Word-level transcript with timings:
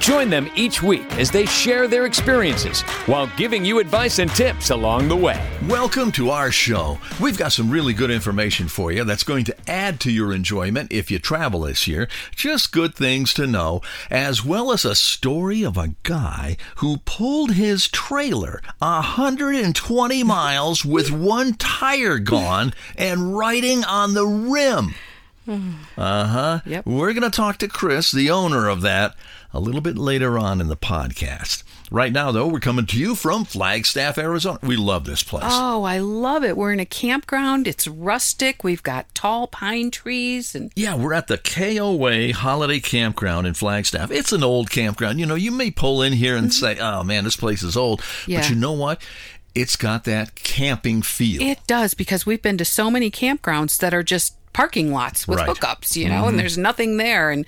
Join 0.00 0.30
them 0.30 0.48
each 0.54 0.82
week 0.82 1.10
as 1.18 1.30
they 1.30 1.46
share 1.46 1.88
their 1.88 2.06
experiences 2.06 2.82
while 3.06 3.26
giving 3.36 3.64
you 3.64 3.78
advice 3.80 4.18
and 4.18 4.30
tips 4.30 4.70
along 4.70 5.08
the 5.08 5.16
way. 5.16 5.44
Welcome 5.68 6.12
to 6.12 6.30
our 6.30 6.50
show. 6.52 6.98
We've 7.20 7.36
got 7.38 7.52
some 7.52 7.70
really 7.70 7.92
good 7.92 8.10
information 8.10 8.68
for 8.68 8.92
you 8.92 9.04
that's 9.04 9.24
going 9.24 9.44
to 9.46 9.56
add 9.68 9.98
to 10.00 10.12
your 10.12 10.32
enjoyment 10.32 10.92
if 10.92 11.10
you 11.10 11.18
travel 11.18 11.60
this 11.60 11.88
year. 11.88 12.08
Just 12.34 12.72
good 12.72 12.94
things 12.94 13.34
to 13.34 13.46
know, 13.46 13.80
as 14.10 14.44
well 14.44 14.70
as 14.70 14.84
a 14.84 14.94
story 14.94 15.62
of 15.62 15.76
a 15.76 15.94
guy 16.02 16.56
who 16.76 16.98
pulled 16.98 17.52
his 17.52 17.88
trailer 17.88 18.62
120 18.78 20.22
miles 20.22 20.84
with 20.84 21.10
one 21.10 21.54
tire 21.54 22.18
gone 22.18 22.72
and 22.96 23.36
riding 23.36 23.84
on 23.84 24.14
the 24.14 24.26
rim. 24.26 24.94
Uh 25.48 26.26
huh. 26.26 26.60
Yep. 26.66 26.86
We're 26.86 27.12
going 27.12 27.22
to 27.22 27.30
talk 27.30 27.58
to 27.58 27.68
Chris, 27.68 28.10
the 28.10 28.30
owner 28.30 28.68
of 28.68 28.80
that, 28.80 29.14
a 29.52 29.60
little 29.60 29.80
bit 29.80 29.96
later 29.96 30.38
on 30.38 30.60
in 30.60 30.68
the 30.68 30.76
podcast. 30.76 31.62
Right 31.90 32.12
now, 32.12 32.32
though, 32.32 32.48
we're 32.48 32.58
coming 32.58 32.84
to 32.86 32.98
you 32.98 33.14
from 33.14 33.44
Flagstaff, 33.44 34.18
Arizona. 34.18 34.58
We 34.62 34.74
love 34.76 35.04
this 35.04 35.22
place. 35.22 35.44
Oh, 35.46 35.84
I 35.84 35.98
love 35.98 36.42
it. 36.42 36.56
We're 36.56 36.72
in 36.72 36.80
a 36.80 36.84
campground. 36.84 37.68
It's 37.68 37.86
rustic. 37.86 38.64
We've 38.64 38.82
got 38.82 39.14
tall 39.14 39.46
pine 39.46 39.92
trees 39.92 40.54
and 40.56 40.72
Yeah, 40.74 40.96
we're 40.96 41.14
at 41.14 41.28
the 41.28 41.38
KOA 41.38 42.32
Holiday 42.32 42.80
Campground 42.80 43.46
in 43.46 43.54
Flagstaff. 43.54 44.10
It's 44.10 44.32
an 44.32 44.42
old 44.42 44.68
campground. 44.70 45.20
You 45.20 45.26
know, 45.26 45.36
you 45.36 45.52
may 45.52 45.70
pull 45.70 46.02
in 46.02 46.12
here 46.12 46.36
and 46.36 46.52
say, 46.52 46.76
oh 46.80 47.04
man, 47.04 47.22
this 47.24 47.36
place 47.36 47.62
is 47.62 47.76
old. 47.76 47.98
But 48.00 48.06
Mm-hmm. 48.34 48.52
You 48.54 48.58
know 48.60 48.72
what? 48.72 49.00
It's 49.54 49.76
got 49.76 50.04
that 50.04 50.34
camping 50.34 51.00
feel. 51.02 51.40
it 51.40 51.60
does 51.66 51.94
because 51.94 52.26
we've 52.26 52.42
been 52.42 52.58
to 52.58 52.64
so 52.64 52.90
many 52.90 53.10
campgrounds 53.10 53.78
that 53.78 53.94
are 53.94 54.02
just 54.02 54.34
parking 54.56 54.90
lots 54.90 55.28
with 55.28 55.38
Right. 55.38 55.48
hookups, 55.50 55.96
you 55.96 56.08
know, 56.08 56.28
and 56.28 56.38
there's 56.38 56.56
nothing 56.56 56.96
there. 56.96 57.30
And 57.30 57.44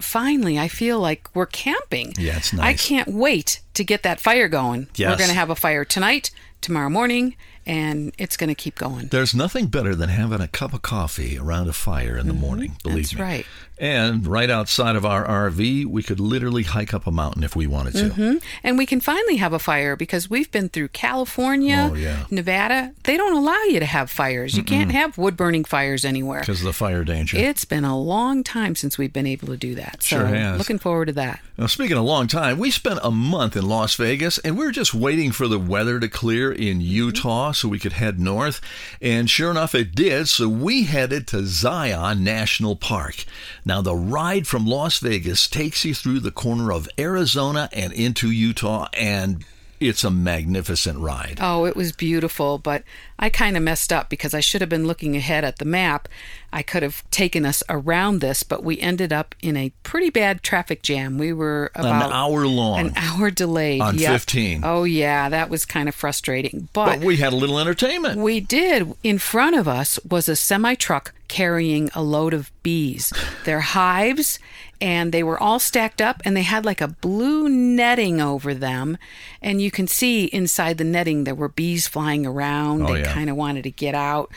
finally, 0.00 0.58
I 0.58 0.66
feel 0.66 0.98
like 0.98 1.28
we're 1.32 1.46
camping. 1.46 2.14
Yeah, 2.18 2.36
it's 2.36 2.52
nice. 2.52 2.64
I 2.66 2.74
can't 2.74 3.08
wait 3.08 3.60
to 3.74 3.84
get 3.84 4.02
that 4.02 4.18
fire 4.18 4.48
going. 4.48 4.88
We're 4.98 5.16
going 5.16 5.30
to 5.30 5.34
have 5.36 5.50
a 5.50 5.54
fire 5.54 5.84
tonight, 5.84 6.32
tomorrow 6.60 6.90
morning, 6.90 7.36
and 7.64 8.12
it's 8.18 8.36
going 8.36 8.48
to 8.48 8.56
keep 8.56 8.74
going. 8.74 9.06
There's 9.08 9.36
nothing 9.36 9.66
better 9.68 9.94
than 9.94 10.08
having 10.08 10.40
a 10.40 10.48
cup 10.48 10.72
of 10.74 10.82
coffee 10.82 11.38
around 11.38 11.68
a 11.68 11.72
fire 11.72 12.16
in 12.16 12.26
the 12.26 12.34
morning, 12.34 12.76
believe 12.82 13.04
Mm-hmm. 13.06 13.14
That's 13.14 13.14
me. 13.14 13.22
right. 13.22 13.46
And 13.80 14.26
right 14.26 14.50
outside 14.50 14.96
of 14.96 15.04
our 15.04 15.24
RV, 15.26 15.86
we 15.86 16.02
could 16.02 16.18
literally 16.20 16.64
hike 16.64 16.92
up 16.92 17.06
a 17.06 17.10
mountain 17.12 17.44
if 17.44 17.54
we 17.54 17.66
wanted 17.66 17.94
to. 17.94 18.08
Mm-hmm. 18.10 18.36
And 18.64 18.76
we 18.78 18.86
can 18.86 19.00
finally 19.00 19.36
have 19.36 19.52
a 19.52 19.58
fire 19.58 19.94
because 19.96 20.28
we've 20.28 20.50
been 20.50 20.68
through 20.68 20.88
California, 20.88 21.88
Oh, 21.90 21.94
yeah. 21.94 22.24
Nevada. 22.30 22.92
They 23.04 23.16
don't 23.16 23.34
allow 23.36 23.62
you 23.64 23.78
to 23.80 23.86
have 23.86 24.10
fires. 24.10 24.56
You 24.56 24.62
can't 24.64 24.90
have 24.92 25.16
wood 25.16 25.36
burning 25.36 25.64
fires 25.64 26.04
anywhere. 26.04 26.40
Because 26.40 26.60
of 26.60 26.66
the 26.66 26.72
fire 26.72 27.04
danger. 27.04 27.36
It's 27.36 27.64
been 27.64 27.84
a 27.84 27.98
long 27.98 28.42
time 28.42 28.74
since 28.74 28.98
we've 28.98 29.12
been 29.12 29.26
able 29.26 29.48
to 29.48 29.56
do 29.56 29.74
that. 29.76 30.02
So 30.02 30.18
Sure 30.18 30.26
has. 30.26 30.58
looking 30.58 30.78
forward 30.78 31.06
to 31.06 31.12
that. 31.12 31.40
Now, 31.56 31.66
speaking 31.66 31.96
of 31.96 32.04
long 32.04 32.26
time, 32.26 32.58
we 32.58 32.70
spent 32.70 33.00
a 33.02 33.10
month 33.10 33.56
in 33.56 33.66
Las 33.66 33.94
Vegas 33.94 34.38
and 34.38 34.56
we 34.58 34.64
were 34.64 34.72
just 34.72 34.94
waiting 34.94 35.32
for 35.32 35.46
the 35.48 35.58
weather 35.58 35.98
to 36.00 36.08
clear 36.08 36.50
in 36.52 36.80
Utah 36.80 37.52
so 37.52 37.68
we 37.68 37.78
could 37.78 37.94
head 37.94 38.18
north. 38.20 38.60
And 39.00 39.28
sure 39.30 39.50
enough, 39.50 39.74
it 39.74 39.94
did. 39.94 40.28
So 40.28 40.48
we 40.48 40.84
headed 40.84 41.26
to 41.28 41.44
Zion 41.44 42.24
National 42.24 42.76
Park. 42.76 43.24
Now, 43.68 43.82
the 43.82 43.94
ride 43.94 44.46
from 44.46 44.64
Las 44.64 44.98
Vegas 44.98 45.46
takes 45.46 45.84
you 45.84 45.92
through 45.92 46.20
the 46.20 46.30
corner 46.30 46.72
of 46.72 46.88
Arizona 46.98 47.68
and 47.70 47.92
into 47.92 48.30
Utah, 48.30 48.88
and 48.94 49.44
it's 49.80 50.04
a 50.04 50.10
magnificent 50.10 50.98
ride. 50.98 51.38
Oh, 51.40 51.64
it 51.64 51.76
was 51.76 51.92
beautiful, 51.92 52.58
but 52.58 52.82
I 53.18 53.28
kind 53.30 53.56
of 53.56 53.62
messed 53.62 53.92
up 53.92 54.08
because 54.08 54.34
I 54.34 54.40
should 54.40 54.60
have 54.60 54.70
been 54.70 54.86
looking 54.86 55.16
ahead 55.16 55.44
at 55.44 55.58
the 55.58 55.64
map. 55.64 56.08
I 56.52 56.62
could 56.62 56.82
have 56.82 57.08
taken 57.10 57.44
us 57.44 57.62
around 57.68 58.20
this, 58.20 58.42
but 58.42 58.64
we 58.64 58.78
ended 58.80 59.12
up 59.12 59.34
in 59.42 59.56
a 59.56 59.70
pretty 59.82 60.08
bad 60.10 60.42
traffic 60.42 60.82
jam. 60.82 61.18
We 61.18 61.32
were 61.32 61.70
about 61.74 62.06
An 62.06 62.12
hour 62.12 62.46
long. 62.46 62.78
An 62.80 62.92
hour 62.96 63.30
delayed. 63.30 63.80
On 63.82 63.98
Yep. 63.98 64.10
15. 64.12 64.60
Oh, 64.64 64.84
yeah, 64.84 65.28
that 65.28 65.50
was 65.50 65.64
kind 65.66 65.88
of 65.88 65.94
frustrating. 65.94 66.68
but 66.72 67.00
we 67.00 67.16
had 67.18 67.32
a 67.32 67.36
little 67.36 67.58
entertainment. 67.58 68.18
We 68.20 68.40
did. 68.40 68.94
In 69.02 69.18
front 69.18 69.56
of 69.56 69.68
us 69.68 69.98
was 70.08 70.28
a 70.28 70.36
semi 70.36 70.74
truck 70.74 71.12
carrying 71.28 71.90
a 71.94 72.02
load 72.02 72.32
of 72.32 72.50
bees. 72.62 73.12
They're 73.44 73.60
hives, 73.60 74.38
and 74.80 75.12
they 75.12 75.22
were 75.22 75.38
all 75.42 75.58
stacked 75.58 76.00
up, 76.00 76.20
and 76.24 76.36
they 76.36 76.42
had 76.42 76.64
like 76.64 76.80
a 76.80 76.88
blue 76.88 77.48
netting 77.48 78.20
over 78.20 78.54
them. 78.54 78.96
And 79.40 79.60
you 79.62 79.70
can 79.70 79.86
see 79.86 80.24
inside 80.26 80.78
the 80.78 80.84
netting 80.84 81.24
there 81.24 81.34
were 81.34 81.48
bees 81.48 81.86
flying 81.86 82.26
around. 82.26 82.82
Oh, 82.82 82.92
they 82.92 83.00
yeah. 83.00 83.06
Mm-hmm. 83.06 83.14
kind 83.14 83.30
of 83.30 83.36
wanted 83.36 83.62
to 83.64 83.70
get 83.70 83.94
out, 83.94 84.30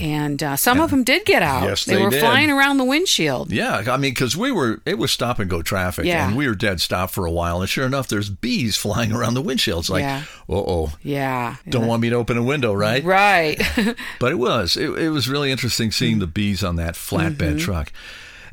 and 0.00 0.42
uh, 0.42 0.56
some 0.56 0.80
of 0.80 0.90
them 0.90 1.02
did 1.04 1.24
get 1.24 1.42
out. 1.42 1.64
Yes, 1.64 1.84
they, 1.84 1.96
they 1.96 2.02
were 2.02 2.10
did. 2.10 2.20
flying 2.20 2.50
around 2.50 2.78
the 2.78 2.84
windshield. 2.84 3.52
Yeah, 3.52 3.82
I 3.88 3.96
mean, 3.96 4.12
because 4.12 4.36
we 4.36 4.52
were, 4.52 4.80
it 4.86 4.96
was 4.98 5.10
stop 5.10 5.38
and 5.38 5.50
go 5.50 5.60
traffic, 5.62 6.04
Yeah. 6.04 6.26
and 6.28 6.36
we 6.36 6.46
were 6.46 6.54
dead 6.54 6.80
stop 6.80 7.10
for 7.10 7.26
a 7.26 7.30
while. 7.32 7.60
And 7.60 7.68
sure 7.68 7.84
enough, 7.86 8.08
there's 8.08 8.30
bees 8.30 8.76
flying 8.76 9.12
around 9.16 9.34
the 9.34 9.42
windshield. 9.42 9.80
It's 9.80 9.90
like, 9.90 10.02
Yeah. 10.02 10.22
uh 10.48 10.52
oh, 10.54 10.92
Yeah. 11.02 11.56
don't 11.68 11.86
want 11.86 12.02
me 12.02 12.10
to 12.10 12.16
open 12.16 12.36
a 12.36 12.42
window, 12.42 12.72
right? 12.72 13.02
Right. 13.04 13.60
But 14.20 14.32
it 14.32 14.36
was, 14.36 14.76
it, 14.76 14.88
it 14.98 15.10
was 15.10 15.28
really 15.28 15.50
interesting 15.50 15.90
seeing 15.90 16.18
the 16.18 16.26
bees 16.26 16.62
on 16.64 16.76
that 16.76 16.94
flatbed 16.94 17.36
Mm-hmm. 17.36 17.58
truck. 17.58 17.92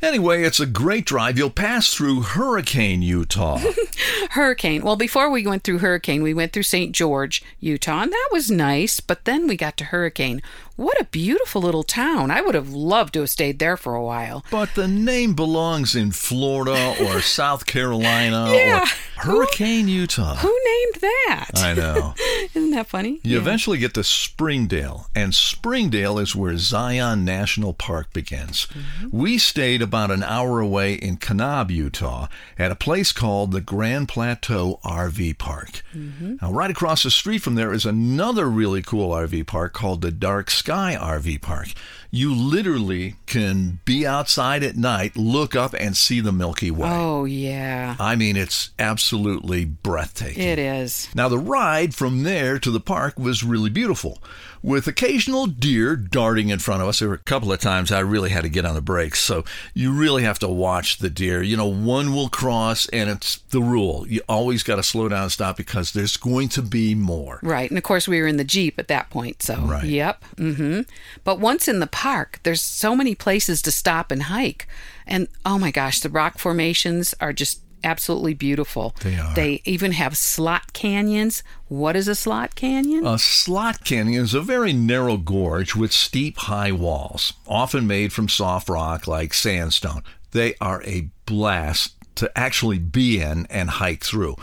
Anyway, 0.01 0.43
it's 0.43 0.59
a 0.59 0.65
great 0.65 1.05
drive. 1.05 1.37
You'll 1.37 1.49
pass 1.49 1.93
through 1.93 2.21
Hurricane, 2.21 3.01
Utah. 3.01 3.59
Hurricane. 4.31 4.81
Well, 4.83 4.95
before 4.95 5.29
we 5.29 5.45
went 5.45 5.63
through 5.63 5.79
Hurricane, 5.79 6.23
we 6.23 6.33
went 6.33 6.53
through 6.53 6.63
St. 6.63 6.91
George, 6.93 7.43
Utah, 7.59 8.01
and 8.03 8.11
that 8.11 8.29
was 8.31 8.49
nice. 8.49 8.99
But 8.99 9.25
then 9.25 9.47
we 9.47 9.55
got 9.57 9.77
to 9.77 9.85
Hurricane. 9.85 10.41
What 10.75 10.99
a 10.99 11.05
beautiful 11.05 11.61
little 11.61 11.83
town. 11.83 12.31
I 12.31 12.41
would 12.41 12.55
have 12.55 12.69
loved 12.73 13.13
to 13.13 13.19
have 13.19 13.29
stayed 13.29 13.59
there 13.59 13.77
for 13.77 13.93
a 13.93 14.03
while. 14.03 14.43
but 14.49 14.73
the 14.73 14.87
name 14.87 15.35
belongs 15.35 15.95
in 15.95 16.11
Florida 16.11 16.95
or 16.99 17.21
South 17.21 17.65
Carolina 17.67 18.47
Yeah. 18.51 18.81
or 18.83 18.85
Hurricane, 19.21 19.87
Utah. 19.87 20.35
Who 20.37 20.47
named 20.47 20.95
that? 21.01 21.49
I 21.57 21.73
know. 21.75 22.15
Isn't 22.55 22.71
that 22.71 22.87
funny? 22.87 23.19
You 23.23 23.33
Yeah. 23.35 23.37
eventually 23.37 23.77
get 23.77 23.93
to 23.93 24.03
Springdale, 24.03 25.07
and 25.13 25.35
Springdale 25.35 26.17
is 26.17 26.35
where 26.35 26.57
Zion 26.57 27.23
National 27.23 27.73
Park 27.73 28.11
begins. 28.13 28.65
Mm-hmm. 28.73 29.15
We 29.15 29.37
stayed 29.37 29.83
about 29.91 30.09
an 30.09 30.23
hour 30.23 30.61
away 30.61 30.93
in 30.93 31.17
Kanab, 31.17 31.69
Utah, 31.69 32.27
at 32.57 32.71
a 32.71 32.77
place 32.77 33.11
called 33.11 33.51
the 33.51 33.59
Grand 33.59 34.07
Plateau 34.07 34.79
RV 34.85 35.37
Park. 35.37 35.83
Mm-hmm. 35.93 36.35
Now, 36.41 36.49
right 36.53 36.71
across 36.71 37.03
the 37.03 37.11
street 37.11 37.39
from 37.39 37.55
there 37.55 37.73
is 37.73 37.85
another 37.85 38.49
really 38.49 38.81
cool 38.81 39.09
RV 39.09 39.47
park 39.47 39.73
called 39.73 39.99
the 39.99 40.09
Dark 40.09 40.49
Sky 40.49 40.97
RV 40.97 41.41
Park. 41.41 41.73
You 42.09 42.33
literally 42.33 43.15
can 43.25 43.79
be 43.83 44.07
outside 44.07 44.63
at 44.63 44.77
night, 44.77 45.17
look 45.17 45.57
up, 45.57 45.73
and 45.73 45.97
see 45.97 46.21
the 46.21 46.31
Milky 46.31 46.71
Way. 46.71 46.89
Oh, 46.89 47.25
yeah. 47.25 47.97
I 47.99 48.15
mean, 48.15 48.37
it's 48.37 48.71
absolutely 48.79 49.65
breathtaking. 49.65 50.41
It 50.41 50.59
is. 50.59 51.09
Now, 51.13 51.27
the 51.27 51.37
ride 51.37 51.93
from 51.93 52.23
there 52.23 52.59
to 52.59 52.71
the 52.71 52.79
park 52.79 53.19
was 53.19 53.43
really 53.43 53.69
beautiful, 53.69 54.21
with 54.63 54.87
occasional 54.87 55.47
deer 55.47 55.95
darting 55.95 56.49
in 56.49 56.59
front 56.59 56.81
of 56.81 56.87
us. 56.87 56.99
There 56.99 57.09
were 57.09 57.15
a 57.15 57.19
couple 57.19 57.51
of 57.51 57.59
times 57.59 57.91
I 57.91 57.99
really 57.99 58.29
had 58.29 58.43
to 58.43 58.49
get 58.49 58.65
on 58.65 58.75
the 58.75 58.81
brakes, 58.81 59.19
so 59.19 59.43
you 59.73 59.91
really 59.91 60.23
have 60.23 60.39
to 60.39 60.47
watch 60.47 60.97
the 60.97 61.09
deer. 61.09 61.41
You 61.41 61.57
know, 61.57 61.65
one 61.67 62.13
will 62.13 62.29
cross, 62.29 62.87
and 62.89 63.09
it's 63.09 63.37
the 63.49 63.61
rule. 63.61 64.05
You 64.07 64.21
always 64.29 64.63
got 64.63 64.75
to 64.75 64.83
slow 64.83 65.09
down 65.09 65.23
and 65.23 65.31
stop 65.31 65.57
because 65.57 65.91
there's 65.93 66.17
going 66.17 66.49
to 66.49 66.61
be 66.61 66.93
more. 66.95 67.39
Right. 67.41 67.69
And 67.69 67.77
of 67.77 67.83
course, 67.83 68.07
we 68.07 68.19
were 68.21 68.27
in 68.27 68.37
the 68.37 68.43
Jeep 68.43 68.77
at 68.77 68.87
that 68.87 69.09
point. 69.09 69.41
So, 69.41 69.55
Right. 69.61 69.83
yep. 69.85 70.23
hmm 70.37 70.81
But 71.23 71.39
once 71.39 71.67
in 71.67 71.79
the 71.79 71.87
park, 71.87 72.39
there's 72.43 72.61
so 72.61 72.95
many 72.95 73.15
places 73.15 73.61
to 73.63 73.71
stop 73.71 74.11
and 74.11 74.23
hike. 74.23 74.67
And 75.07 75.27
oh 75.45 75.57
my 75.57 75.71
gosh, 75.71 75.99
the 75.99 76.09
rock 76.09 76.37
formations 76.37 77.13
are 77.19 77.33
just 77.33 77.60
absolutely 77.83 78.33
beautiful. 78.33 78.95
They 79.01 79.17
are. 79.17 79.33
They 79.33 79.61
even 79.65 79.93
have 79.93 80.17
slot 80.17 80.73
canyons. 80.73 81.43
What 81.67 81.95
is 81.95 82.07
a 82.07 82.15
slot 82.15 82.55
canyon? 82.55 83.05
A 83.05 83.17
slot 83.17 83.83
canyon 83.83 84.23
is 84.23 84.33
a 84.33 84.41
very 84.41 84.73
narrow 84.73 85.17
gorge 85.17 85.75
with 85.75 85.91
steep, 85.91 86.37
high 86.37 86.71
walls, 86.71 87.33
often 87.47 87.87
made 87.87 88.13
from 88.13 88.29
soft 88.29 88.69
rock 88.69 89.07
like 89.07 89.33
sandstone. 89.33 90.03
They 90.31 90.55
are 90.61 90.81
a 90.83 91.09
blast 91.25 91.95
to 92.15 92.31
actually 92.37 92.79
be 92.79 93.19
in 93.21 93.45
and 93.49 93.69
hike 93.69 94.03
through. 94.03 94.35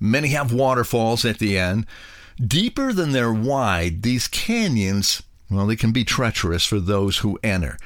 Many 0.00 0.28
have 0.28 0.52
waterfalls 0.52 1.24
at 1.24 1.38
the 1.38 1.58
end. 1.58 1.86
Deeper 2.44 2.92
than 2.92 3.12
they're 3.12 3.32
wide, 3.32 4.02
these 4.02 4.28
canyons, 4.28 5.22
well, 5.50 5.66
they 5.66 5.76
can 5.76 5.90
be 5.90 6.04
treacherous 6.04 6.64
for 6.64 6.78
those 6.78 7.18
who 7.18 7.38
enter. 7.42 7.76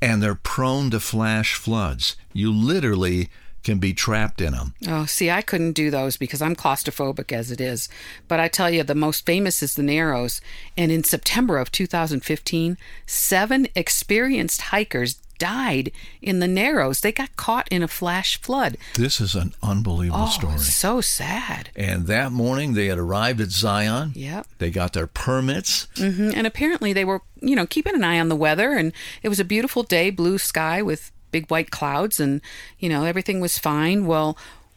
And 0.00 0.22
they're 0.22 0.34
prone 0.34 0.90
to 0.90 1.00
flash 1.00 1.54
floods. 1.54 2.16
You 2.32 2.52
literally 2.52 3.28
can 3.64 3.78
be 3.78 3.92
trapped 3.92 4.40
in 4.40 4.52
them. 4.52 4.74
Oh, 4.86 5.04
see, 5.06 5.30
I 5.30 5.42
couldn't 5.42 5.72
do 5.72 5.90
those 5.90 6.16
because 6.16 6.40
I'm 6.40 6.56
claustrophobic 6.56 7.32
as 7.32 7.50
it 7.50 7.60
is. 7.60 7.88
But 8.28 8.40
I 8.40 8.48
tell 8.48 8.70
you, 8.70 8.82
the 8.82 8.94
most 8.94 9.26
famous 9.26 9.62
is 9.62 9.74
the 9.74 9.82
Narrows. 9.82 10.40
And 10.76 10.90
in 10.92 11.04
September 11.04 11.58
of 11.58 11.70
2015, 11.72 12.78
seven 13.06 13.68
experienced 13.74 14.62
hikers 14.62 15.14
died 15.38 15.92
in 16.20 16.40
the 16.40 16.48
Narrows. 16.48 17.00
They 17.00 17.12
got 17.12 17.36
caught 17.36 17.68
in 17.70 17.82
a 17.82 17.88
flash 17.88 18.40
flood. 18.40 18.76
This 18.94 19.20
is 19.20 19.34
an 19.36 19.54
unbelievable 19.62 20.24
Oh, 20.24 20.30
story. 20.30 20.58
so 20.58 21.00
sad. 21.00 21.70
And 21.76 22.06
that 22.08 22.32
morning 22.32 22.74
they 22.74 22.86
had 22.86 22.98
arrived 22.98 23.40
at 23.40 23.50
Zion. 23.50 24.12
Yep. 24.16 24.46
They 24.58 24.70
got 24.70 24.94
their 24.94 25.06
permits. 25.06 25.86
Mm-hmm. 25.94 26.30
And 26.34 26.46
apparently 26.46 26.92
they 26.92 27.04
were, 27.04 27.22
you 27.40 27.54
know, 27.54 27.66
keeping 27.66 27.94
an 27.94 28.02
eye 28.02 28.18
on 28.18 28.28
the 28.28 28.34
weather. 28.36 28.72
And 28.72 28.92
it 29.22 29.28
was 29.28 29.38
a 29.38 29.44
beautiful 29.44 29.84
day, 29.84 30.10
blue 30.10 30.38
sky 30.38 30.82
with 30.82 31.12
big 31.30 31.50
white 31.50 31.70
clouds, 31.70 32.18
and, 32.20 32.40
you 32.78 32.88
know, 32.88 33.04
everything 33.04 33.40
was 33.40 33.58
fine. 33.58 34.06
Well, 34.06 34.36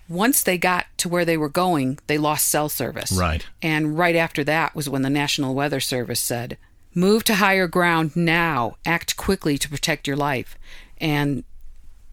once 0.09 0.43
they 0.43 0.57
got 0.57 0.85
to 0.97 1.07
where 1.09 1.23
they 1.25 1.37
were 1.37 1.49
going, 1.49 1.97
they 2.07 2.17
lost 2.17 2.47
cell 2.47 2.67
service. 2.69 3.11
Right. 3.11 3.45
And 3.61 3.97
right 3.97 4.15
after 4.15 4.43
that 4.43 4.75
was 4.75 4.89
when 4.89 5.01
the 5.03 5.09
National 5.09 5.55
Weather 5.55 5.79
Service 5.79 6.19
said, 6.19 6.57
move 6.93 7.23
to 7.23 7.35
higher 7.35 7.67
ground 7.67 8.15
now, 8.15 8.75
act 8.85 9.15
quickly 9.15 9.57
to 9.57 9.69
protect 9.69 10.07
your 10.07 10.17
life. 10.17 10.57
And 10.99 11.43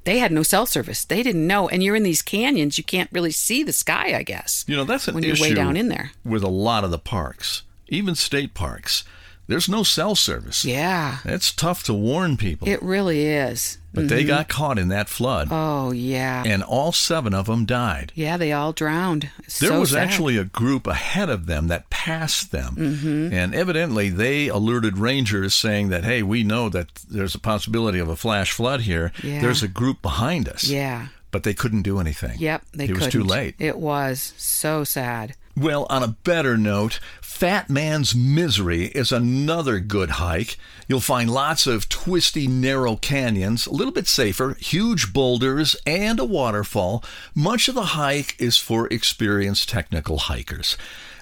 they 0.04 0.18
had 0.18 0.30
no 0.32 0.42
cell 0.44 0.64
service. 0.64 1.04
They 1.04 1.22
didn't 1.24 1.46
know. 1.46 1.68
And 1.68 1.82
you're 1.82 1.96
in 1.96 2.04
these 2.04 2.22
canyons, 2.22 2.78
you 2.78 2.84
can't 2.84 3.10
really 3.12 3.32
see 3.32 3.62
the 3.64 3.72
sky, 3.72 4.16
I 4.16 4.22
guess. 4.22 4.64
You 4.68 4.76
know, 4.76 4.84
that's 4.84 5.08
an 5.08 5.14
when 5.14 5.24
you're 5.24 5.32
issue 5.32 5.42
way 5.42 5.54
down 5.54 5.76
in 5.76 5.88
there. 5.88 6.12
with 6.24 6.44
a 6.44 6.48
lot 6.48 6.84
of 6.84 6.90
the 6.92 6.98
parks, 6.98 7.62
even 7.88 8.14
state 8.14 8.54
parks. 8.54 9.02
There's 9.48 9.68
no 9.68 9.82
cell 9.82 10.14
service. 10.14 10.64
Yeah, 10.64 11.18
It's 11.24 11.52
tough 11.52 11.82
to 11.84 11.94
warn 11.94 12.36
people. 12.36 12.68
it 12.68 12.82
really 12.82 13.26
is. 13.26 13.77
But 13.98 14.08
they 14.08 14.24
got 14.24 14.48
caught 14.48 14.78
in 14.78 14.88
that 14.88 15.08
flood, 15.08 15.48
Oh, 15.50 15.90
yeah. 15.92 16.42
and 16.46 16.62
all 16.62 16.92
seven 16.92 17.34
of 17.34 17.46
them 17.46 17.64
died. 17.66 18.12
Yeah, 18.14 18.36
they 18.36 18.52
all 18.52 18.72
drowned. 18.72 19.30
It's 19.40 19.58
There 19.58 19.70
so 19.70 19.80
was 19.80 19.90
sad. 19.90 20.06
actually 20.08 20.36
a 20.36 20.44
group 20.44 20.86
ahead 20.86 21.28
of 21.28 21.46
them 21.46 21.68
that 21.68 21.90
passed 21.90 22.50
them. 22.52 22.76
Mm-hmm. 22.76 23.32
And 23.32 23.54
evidently, 23.54 24.08
they 24.08 24.48
alerted 24.48 24.98
rangers 24.98 25.54
saying 25.54 25.88
that, 25.90 26.04
hey, 26.04 26.22
we 26.22 26.42
know 26.44 26.68
that 26.68 26.88
there's 27.08 27.34
a 27.34 27.38
possibility 27.40 27.98
of 27.98 28.08
a 28.08 28.16
flash 28.16 28.52
flood 28.52 28.82
here. 28.82 29.12
Yeah. 29.22 29.40
There's 29.40 29.62
a 29.62 29.68
group 29.68 30.02
behind 30.02 30.48
us. 30.48 30.64
Yeah. 30.64 31.08
But 31.30 31.42
they 31.42 31.52
couldn't 31.52 31.82
do 31.82 32.00
anything. 32.00 32.38
Yep, 32.38 32.62
they 32.72 32.84
It 32.84 32.90
was 32.90 32.98
couldn't. 33.00 33.12
too 33.12 33.22
late. 33.22 33.54
It 33.58 33.78
was 33.78 34.32
so 34.38 34.82
sad. 34.82 35.34
Well, 35.58 35.88
on 35.90 36.04
a 36.04 36.14
better 36.22 36.56
note, 36.56 37.00
Fat 37.20 37.68
Man's 37.68 38.14
Misery 38.14 38.84
is 38.86 39.10
another 39.10 39.80
good 39.80 40.10
hike. 40.10 40.56
You'll 40.86 41.00
find 41.00 41.28
lots 41.28 41.66
of 41.66 41.88
twisty, 41.88 42.46
narrow 42.46 42.94
canyons, 42.94 43.66
a 43.66 43.72
little 43.72 43.92
bit 43.92 44.06
safer, 44.06 44.54
huge 44.60 45.12
boulders, 45.12 45.74
and 45.84 46.20
a 46.20 46.24
waterfall. 46.24 47.02
Much 47.34 47.66
of 47.66 47.74
the 47.74 47.96
hike 47.96 48.36
is 48.38 48.56
for 48.56 48.86
experienced 48.86 49.68
technical 49.68 50.18
hikers. 50.18 50.76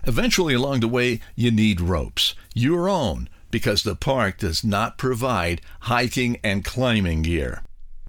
Eventually, 0.04 0.52
along 0.52 0.80
the 0.80 0.88
way, 0.88 1.20
you 1.34 1.50
need 1.50 1.80
ropes, 1.80 2.34
your 2.54 2.90
own, 2.90 3.30
because 3.50 3.84
the 3.84 3.96
park 3.96 4.36
does 4.36 4.62
not 4.62 4.98
provide 4.98 5.62
hiking 5.80 6.36
and 6.44 6.62
climbing 6.62 7.22
gear. 7.22 7.62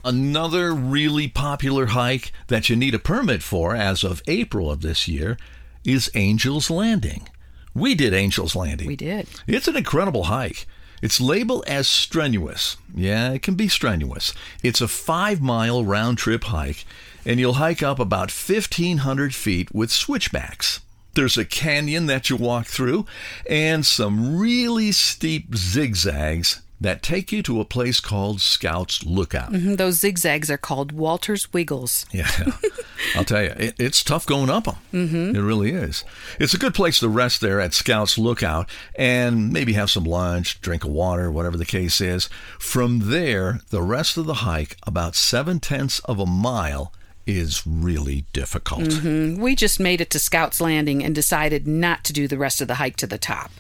Another 0.04 0.74
really 0.74 1.30
popular 1.30 1.86
hike 1.88 2.34
that 2.48 2.68
you 2.68 2.76
need 2.76 2.96
a 2.96 3.00
permit 3.00 3.42
for 3.42 3.78
as 3.78 4.04
of 4.04 4.22
April 4.28 4.70
of 4.70 4.82
this 4.82 5.08
year 5.08 5.38
is 5.84 6.10
Angel's 6.14 6.70
Landing. 6.70 7.28
We 7.74 7.96
did 7.96 8.14
Angel's 8.14 8.56
Landing. 8.56 8.88
We 8.88 8.96
did. 8.96 9.28
It's 9.46 9.68
an 9.68 9.76
incredible 9.76 10.26
hike. 10.26 10.68
It's 11.02 11.22
labeled 11.22 11.64
as 11.68 11.88
strenuous. 11.88 12.78
Yeah, 12.96 13.32
it 13.34 13.44
can 13.44 13.56
be 13.56 13.68
strenuous. 13.68 14.34
It's 14.64 14.82
a 14.82 14.88
five 14.88 15.42
mile 15.42 15.86
round 15.86 16.18
trip 16.18 16.46
hike, 16.46 16.86
and 17.26 17.40
you'll 17.40 17.54
hike 17.54 17.84
up 17.84 18.00
about 18.00 18.32
1,500 18.32 19.36
feet 19.36 19.74
with 19.74 19.92
switchbacks. 19.92 20.82
There's 21.14 21.38
a 21.38 21.46
canyon 21.46 22.08
that 22.08 22.30
you 22.30 22.36
walk 22.36 22.68
through, 22.68 23.06
and 23.50 23.86
some 23.86 24.38
really 24.38 24.92
steep 24.92 25.56
zigzags 25.56 26.62
that 26.80 27.02
take 27.02 27.32
you 27.32 27.42
to 27.44 27.60
a 27.60 27.66
place 27.66 28.00
called 28.00 28.40
Scouts 28.40 29.04
Lookout. 29.06 29.52
Mhm, 29.52 29.78
Those 29.78 30.00
zigzags 30.00 30.52
are 30.52 30.58
called 30.58 30.92
Walter's 30.92 31.52
Wiggles. 31.52 32.06
Yeah, 32.12 32.30
I'll 33.16 33.24
tell 33.24 33.42
you, 33.44 33.54
it, 33.58 33.76
it's 33.80 34.04
tough 34.04 34.26
going 34.28 34.50
up 34.50 34.66
them. 34.66 34.76
Mm-hmm. 34.94 35.36
It 35.36 35.42
really 35.42 35.72
is. 35.72 36.04
It's 36.40 36.54
a 36.54 36.60
good 36.60 36.74
place 36.76 37.00
to 37.00 37.10
rest 37.10 37.42
there 37.42 37.60
at 37.60 37.74
Scouts 37.74 38.18
Lookout 38.18 38.70
and 38.96 39.52
maybe 39.52 39.74
have 39.74 39.90
some 39.90 40.04
lunch, 40.04 40.62
drink 40.62 40.84
of 40.84 40.92
water, 40.92 41.32
whatever 41.32 41.58
the 41.58 41.66
case 41.66 42.00
is. 42.00 42.30
From 42.60 43.10
there, 43.10 43.62
the 43.72 43.82
rest 43.82 44.18
of 44.18 44.26
the 44.26 44.36
hike, 44.36 44.78
about 44.86 45.16
seven 45.16 45.60
tenths 45.60 46.00
of 46.02 46.20
a 46.20 46.26
mile, 46.28 46.94
is 47.26 47.64
really 47.68 48.24
difficult. 48.34 48.84
Mm, 48.84 49.40
We 49.40 49.54
just 49.56 49.80
made 49.82 50.00
it 50.00 50.10
to 50.12 50.20
Scouts 50.20 50.62
Landing 50.62 51.04
and 51.04 51.14
decided 51.14 51.68
not 51.68 52.04
to 52.06 52.14
do 52.14 52.26
the 52.28 52.38
rest 52.38 52.62
of 52.62 52.68
the 52.70 52.76
hike 52.76 52.96
to 52.98 53.08
the 53.08 53.18
top. 53.18 53.52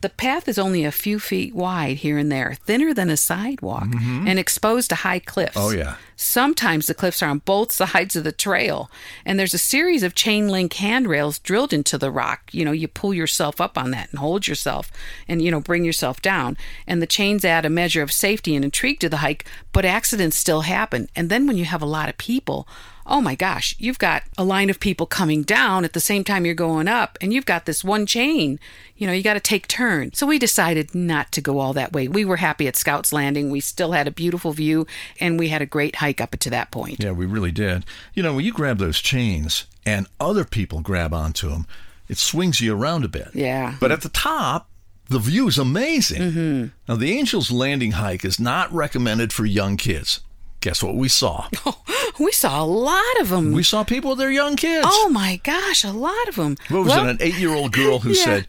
The 0.00 0.10
path 0.10 0.48
is 0.48 0.58
only 0.58 0.84
a 0.84 0.92
few 0.92 1.18
feet 1.18 1.54
wide 1.54 1.98
here 1.98 2.18
and 2.18 2.30
there, 2.30 2.54
thinner 2.54 2.92
than 2.92 3.10
a 3.10 3.16
sidewalk, 3.16 3.88
and 4.26 4.38
exposed 4.38 4.90
to 4.90 4.96
high 4.96 5.18
cliffs. 5.18 5.56
Mm-hmm. 5.56 5.66
Oh, 5.66 5.70
yeah. 5.70 5.96
Sometimes 6.16 6.86
the 6.86 6.94
cliffs 6.94 7.22
are 7.22 7.30
on 7.30 7.38
both 7.38 7.72
sides 7.82 8.16
of 8.16 8.24
the 8.24 8.32
trail, 8.32 8.90
and 9.24 9.38
there's 9.38 9.54
a 9.54 9.58
series 9.58 10.02
of 10.02 10.14
chain 10.14 10.48
link 10.48 10.74
handrails 10.74 11.38
drilled 11.38 11.72
into 11.72 11.98
the 11.98 12.10
rock. 12.10 12.50
You 12.52 12.64
know, 12.64 12.72
you 12.72 12.88
pull 12.88 13.14
yourself 13.14 13.60
up 13.60 13.76
on 13.78 13.90
that 13.92 14.10
and 14.10 14.18
hold 14.18 14.46
yourself 14.46 14.90
and, 15.28 15.42
you 15.42 15.50
know, 15.50 15.60
bring 15.60 15.84
yourself 15.84 16.22
down. 16.22 16.56
And 16.86 17.00
the 17.00 17.06
chains 17.06 17.44
add 17.44 17.64
a 17.64 17.70
measure 17.70 18.02
of 18.02 18.12
safety 18.12 18.54
and 18.54 18.64
intrigue 18.64 19.00
to 19.00 19.08
the 19.08 19.18
hike, 19.18 19.44
but 19.72 19.84
accidents 19.84 20.36
still 20.36 20.62
happen. 20.62 21.08
And 21.16 21.30
then 21.30 21.46
when 21.46 21.56
you 21.56 21.64
have 21.64 21.82
a 21.82 21.86
lot 21.86 22.08
of 22.08 22.18
people, 22.18 22.68
oh 23.06 23.20
my 23.20 23.34
gosh, 23.34 23.74
you've 23.78 23.98
got 23.98 24.24
a 24.36 24.44
line 24.44 24.68
of 24.70 24.80
people 24.80 25.06
coming 25.06 25.42
down 25.42 25.84
at 25.84 25.92
the 25.92 26.00
same 26.00 26.24
time 26.24 26.44
you're 26.44 26.54
going 26.54 26.88
up, 26.88 27.16
and 27.20 27.32
you've 27.32 27.46
got 27.46 27.66
this 27.66 27.84
one 27.84 28.06
chain. 28.06 28.58
You 28.96 29.06
know, 29.06 29.12
you 29.12 29.22
got 29.22 29.34
to 29.34 29.40
take 29.40 29.68
turns. 29.68 30.18
So 30.18 30.26
we 30.26 30.38
decided 30.38 30.94
not 30.94 31.32
to 31.32 31.40
go 31.40 31.58
all 31.58 31.72
that 31.74 31.92
way. 31.92 32.08
We 32.08 32.24
were 32.24 32.36
happy 32.36 32.66
at 32.66 32.76
Scouts 32.76 33.12
Landing. 33.12 33.50
We 33.50 33.60
still 33.60 33.92
had 33.92 34.08
a 34.08 34.10
beautiful 34.10 34.52
view, 34.52 34.86
and 35.20 35.38
we 35.38 35.48
had 35.48 35.62
a 35.62 35.66
great 35.66 35.96
hike 35.96 36.20
up 36.20 36.32
to 36.32 36.50
that 36.50 36.70
point. 36.70 37.02
Yeah, 37.02 37.12
we 37.12 37.26
really 37.26 37.52
did. 37.52 37.84
You 38.14 38.22
know, 38.22 38.34
when 38.34 38.44
you 38.44 38.52
grab 38.52 38.78
those 38.78 39.00
chains 39.00 39.66
and 39.84 40.06
other 40.18 40.44
people 40.44 40.80
grab 40.80 41.14
onto 41.14 41.50
them, 41.50 41.66
it 42.08 42.18
swings 42.18 42.60
you 42.60 42.74
around 42.74 43.04
a 43.04 43.08
bit. 43.08 43.28
Yeah. 43.34 43.76
But 43.80 43.92
at 43.92 44.02
the 44.02 44.08
top, 44.08 44.68
the 45.08 45.18
view 45.18 45.46
is 45.48 45.58
amazing. 45.58 46.22
Mm-hmm. 46.22 46.66
Now, 46.88 46.96
the 46.96 47.16
Angels 47.16 47.50
Landing 47.50 47.92
hike 47.92 48.24
is 48.24 48.40
not 48.40 48.72
recommended 48.72 49.32
for 49.32 49.44
young 49.44 49.76
kids. 49.76 50.20
Guess 50.66 50.82
what 50.82 50.96
we 50.96 51.08
saw? 51.08 51.48
We 52.18 52.32
saw 52.32 52.64
a 52.64 52.66
lot 52.66 53.20
of 53.20 53.28
them. 53.28 53.52
We 53.52 53.62
saw 53.62 53.84
people 53.84 54.10
with 54.10 54.18
their 54.18 54.32
young 54.32 54.56
kids. 54.56 54.84
oh 54.90 55.08
my 55.12 55.38
gosh, 55.44 55.84
a 55.84 55.92
lot 55.92 56.26
of 56.28 56.34
them. 56.36 56.56
what 56.70 56.84
was 56.86 56.96
it? 56.96 57.06
An 57.06 57.18
eight-year-old 57.20 57.70
girl 57.72 57.98
who 58.00 58.10
Yeah. 58.14 58.24
said, 58.24 58.46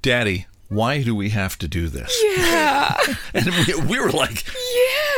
"Daddy, 0.00 0.46
why 0.68 1.02
do 1.02 1.14
we 1.14 1.28
have 1.30 1.58
to 1.58 1.68
do 1.68 1.88
this?" 1.88 2.16
Yeah, 2.38 2.96
And 3.34 3.46
we, 3.66 3.74
we 3.86 3.98
were 4.00 4.12
like, 4.12 4.44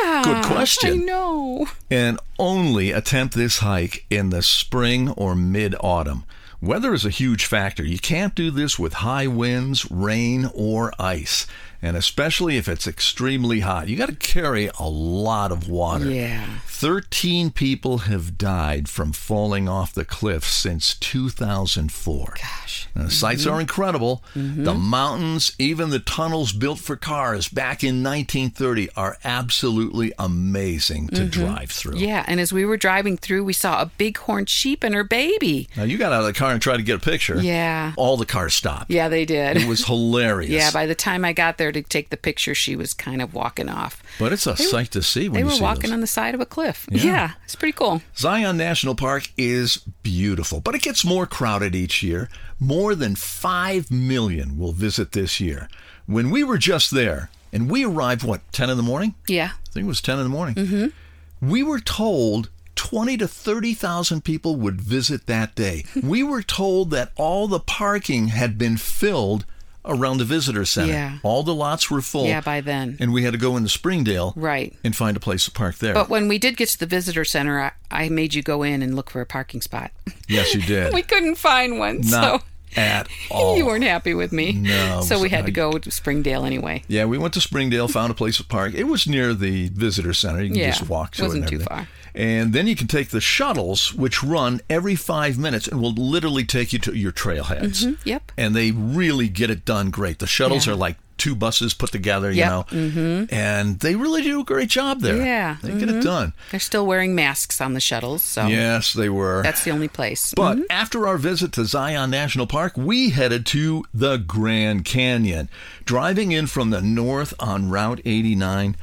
yeah. 0.03 0.23
Good 0.25 0.45
question. 0.47 0.93
I 1.03 1.05
know. 1.05 1.67
and 1.91 2.19
only 2.39 2.91
attempt 2.91 3.35
this 3.37 3.59
hike 3.59 4.07
in 4.11 4.31
the 4.31 4.43
spring 4.43 5.11
or 5.11 5.35
mid 5.37 5.75
autumn. 5.81 6.25
Weather 6.63 6.93
is 6.95 7.05
a 7.05 7.11
huge 7.11 7.45
factor. 7.47 7.85
You 7.85 7.99
can't 7.99 8.35
do 8.35 8.51
this 8.51 8.79
with 8.79 8.95
high 8.95 9.27
winds, 9.29 9.89
rain, 9.91 10.51
or 10.55 10.93
ice. 10.99 11.47
And 11.83 11.97
especially 11.97 12.57
if 12.57 12.69
it's 12.69 12.87
extremely 12.87 13.61
hot, 13.61 13.89
you 13.89 13.97
got 13.97 14.09
to 14.11 14.15
carry 14.15 14.71
a 14.79 14.89
lot 14.89 15.51
of 15.53 15.69
water. 15.69 16.11
Yeah. 16.11 16.47
13 16.67 17.51
people 17.51 17.99
have 17.99 18.39
died 18.39 18.89
from 18.89 19.13
falling 19.13 19.69
off 19.69 19.93
the 19.93 20.05
cliff 20.05 20.45
since 20.45 20.95
2004. 20.95 22.35
Gosh. 22.37 22.89
Now, 22.95 23.05
the 23.05 23.11
sights 23.11 23.47
are 23.47 23.61
incredible. 23.61 24.23
Mm-hmm. 24.35 24.65
The 24.65 24.75
mountains, 24.75 25.55
even 25.59 25.91
the 25.91 25.99
tunnels 25.99 26.53
built 26.53 26.79
for 26.79 26.97
cars 26.97 27.49
back 27.49 27.85
in 27.85 28.03
1930 28.03 28.89
are 28.97 29.19
absolutely 29.25 30.13
amazing 30.19 31.09
to 31.09 31.27
drive 31.27 31.71
through. 31.71 31.99
Yeah, 31.99 32.25
and 32.27 32.41
as 32.41 32.53
we 32.53 32.65
were 32.65 32.77
driving 32.77 33.17
through, 33.17 33.45
we 33.45 33.53
saw 33.53 33.83
a 33.83 33.87
bighorn 33.99 34.47
sheep 34.47 34.83
and 34.83 34.95
her 34.95 35.05
baby. 35.05 35.69
Now, 35.77 35.83
you 35.85 35.99
got 35.99 36.13
out 36.13 36.21
of 36.21 36.27
the 36.27 36.33
car 36.33 36.51
and 36.53 36.63
tried 36.63 36.79
to 36.79 36.83
get 36.83 36.97
a 36.97 37.01
picture. 37.01 37.41
Yeah. 37.41 37.93
All 37.97 38.17
the 38.17 38.27
cars 38.27 38.55
stopped. 38.55 38.91
Yeah, 38.91 39.09
they 39.09 39.25
did. 39.25 39.57
It 39.59 39.69
was 39.69 39.85
hilarious. 39.87 40.51
yeah, 40.51 40.71
by 40.71 40.87
the 40.87 40.95
time 40.95 41.25
I 41.25 41.33
got 41.33 41.59
there 41.59 41.70
to 41.73 41.83
take 41.83 42.11
the 42.11 42.17
picture, 42.17 42.55
she 42.55 42.77
was 42.77 42.93
kind 42.95 43.21
of 43.23 43.35
walking 43.35 43.69
off. 43.69 44.03
but 44.19 44.33
it's 44.33 44.47
a 44.47 44.53
They 44.55 44.65
were- 44.65 44.71
sight 44.71 44.91
to 44.93 45.03
see 45.03 45.29
when 45.29 45.35
They 45.45 45.49
you 45.53 45.59
were 45.59 45.63
walking 45.63 45.91
those. 45.91 45.93
on 45.93 46.01
the 46.01 46.07
side 46.07 46.35
of 46.35 46.41
a 46.41 46.47
cliff. 46.47 46.87
Yeah. 46.91 47.05
Yeah. 47.05 47.31
it's 47.45 47.55
pretty 47.57 47.73
cool. 47.73 48.03
Zion 48.17 48.57
National 48.57 48.95
Park 48.95 49.29
is 49.37 49.79
beautiful, 50.03 50.61
but 50.61 50.75
it 50.75 50.83
gets 50.83 51.05
more 51.05 51.27
crowded 51.27 51.75
each 51.75 52.03
year. 52.03 52.29
More 52.59 52.95
than 52.95 53.15
5 53.15 53.91
million 53.91 54.59
will 54.59 54.73
visit 54.73 55.13
this 55.13 55.41
year. 55.41 55.69
When 56.07 56.31
we 56.31 56.45
were 56.45 56.59
just 56.59 56.91
there, 56.91 57.31
and 57.53 57.71
we 57.71 57.85
arrived, 57.85 58.23
what, 58.23 58.41
10 58.53 58.71
in 58.71 58.77
the 58.77 58.83
morning? 58.83 59.15
Yeah. 59.27 59.51
I 59.55 59.73
think 59.73 59.85
it 59.85 59.89
was 59.89 60.01
10 60.01 60.19
in 60.19 60.25
the 60.25 60.29
morning. 60.31 60.55
Mm-hmm. 60.57 61.49
We 61.49 61.63
were 61.63 61.81
told 61.81 62.51
20 62.77 63.17
to 63.19 63.29
30,000 63.29 64.25
people 64.25 64.57
would 64.57 64.81
visit 64.81 65.27
that 65.27 65.55
day. 65.55 65.85
we 66.03 66.23
were 66.23 66.43
told 66.43 66.91
that 66.91 67.13
all 67.17 67.49
the 67.49 67.61
parking 67.61 68.29
had 68.29 68.57
been 68.59 68.77
filled 68.77 69.45
around 69.85 70.19
the 70.19 70.25
visitor 70.25 70.65
center. 70.65 70.93
Yeah. 70.93 71.19
All 71.23 71.43
the 71.43 71.55
lots 71.55 71.91
were 71.91 72.01
full. 72.03 72.27
Yeah, 72.27 72.41
by 72.41 72.61
then. 72.61 72.97
And 73.01 73.13
we 73.13 73.23
had 73.23 73.33
to 73.33 73.39
go 73.39 73.57
into 73.57 73.69
Springdale 73.71 74.35
Right. 74.37 74.77
and 74.85 74.95
find 74.95 75.17
a 75.17 75.21
place 75.21 75.45
to 75.47 75.51
park 75.51 75.77
there. 75.79 75.95
But 75.95 76.09
when 76.09 76.29
we 76.29 76.39
did 76.39 76.57
get 76.57 76.69
to 76.71 76.79
the 76.79 76.87
visitor 76.87 77.25
center, 77.25 77.61
I, 77.61 77.73
I 77.91 78.09
made 78.11 78.35
you 78.35 78.43
go 78.43 78.63
in 78.63 78.83
and 78.83 78.95
look 78.95 79.09
for 79.11 79.21
a 79.21 79.27
parking 79.27 79.61
spot. 79.63 79.91
yes, 80.29 80.55
you 80.55 80.61
did. 80.63 80.93
we 80.93 81.03
couldn't 81.03 81.37
find 81.37 81.79
one, 81.79 82.01
Not 82.03 82.41
so 82.43 82.47
at 82.77 83.09
all. 83.31 83.57
you 83.57 83.67
weren't 83.67 83.83
happy 83.85 84.15
with 84.15 84.33
me. 84.33 84.53
No, 84.53 85.01
So 85.01 85.19
we 85.19 85.29
had 85.31 85.45
I- 85.45 85.47
to 85.47 85.53
go 85.53 85.73
to 85.79 85.91
Springdale 85.91 86.45
anyway. 86.45 86.85
Yeah, 86.87 87.07
we 87.07 87.17
went 87.19 87.35
to 87.35 87.41
Springdale, 87.41 87.89
found 87.89 88.11
a 88.11 88.15
place 88.15 88.37
to 88.37 88.45
park. 88.45 88.75
It 88.75 88.85
was 88.85 89.09
near 89.09 89.35
the 89.35 89.69
visitor 89.71 90.13
center. 90.15 90.43
You 90.43 90.51
can 90.51 90.59
Yeah, 90.59 90.71
just 90.71 90.89
walk 90.89 91.13
to 91.15 91.23
wasn't 91.25 91.45
it. 91.47 91.51
and 91.53 91.61
too 91.61 91.65
far. 91.67 91.89
And 92.15 92.53
then 92.53 92.67
you 92.67 92.77
can 92.77 92.87
take 92.87 93.11
the 93.11 93.21
shuttles, 93.21 93.95
which 93.95 94.23
run 94.23 94.61
every 94.69 94.95
five 94.97 95.39
minutes 95.39 95.69
and 95.69 95.81
will 95.81 95.93
literally 95.95 96.45
take 96.45 96.73
you 96.73 96.79
to 96.81 96.97
your 96.97 97.13
trailheads. 97.13 97.85
Mm-hmm. 97.85 98.09
Yep. 98.09 98.33
And 98.37 98.55
they 98.55 98.71
really 98.73 99.29
get 99.29 99.51
it 99.51 99.65
done 99.65 99.91
great. 99.91 100.19
The 100.19 100.27
shuttles 100.27 100.67
Yeah. 100.67 100.73
are 100.73 100.77
like 100.77 100.97
two 101.19 101.35
buses 101.35 101.75
put 101.75 101.93
together, 101.93 102.31
you 102.31 102.39
Yep. 102.39 102.49
know. 102.51 102.65
Mm-hmm. 102.71 103.35
And 103.35 103.79
they 103.81 103.95
really 103.95 104.23
do 104.23 104.41
a 104.41 104.45
great 104.45 104.71
job 104.71 105.01
there. 105.03 105.19
Yeah, 105.19 105.57
They 105.63 105.73
get 105.73 105.83
it 105.91 105.97
mm-hmm. 105.97 106.01
done. 106.01 106.33
They're 106.51 106.59
still 106.59 106.87
wearing 106.87 107.15
masks 107.15 107.61
on 107.61 107.75
the 107.75 107.81
shuttles, 107.81 108.23
so 108.23 108.47
Yes, 108.47 108.95
they 108.95 109.11
were. 109.11 109.43
that's 109.43 109.63
the 109.63 109.71
only 109.71 109.89
place. 109.89 110.33
But 110.35 110.55
mm-hmm. 110.55 110.65
after 110.71 111.07
our 111.07 111.19
visit 111.19 111.53
to 111.53 111.67
Zion 111.67 112.11
National 112.11 112.47
Park, 112.47 112.73
we 112.77 113.11
headed 113.11 113.45
to 113.47 113.85
the 113.93 114.17
Grand 114.17 114.87
Canyon. 114.87 115.51
Driving 115.85 116.33
in 116.33 116.47
from 116.47 116.71
the 116.71 116.81
north 116.81 117.35
on 117.39 117.69
Route 117.69 118.01
89 118.07 118.77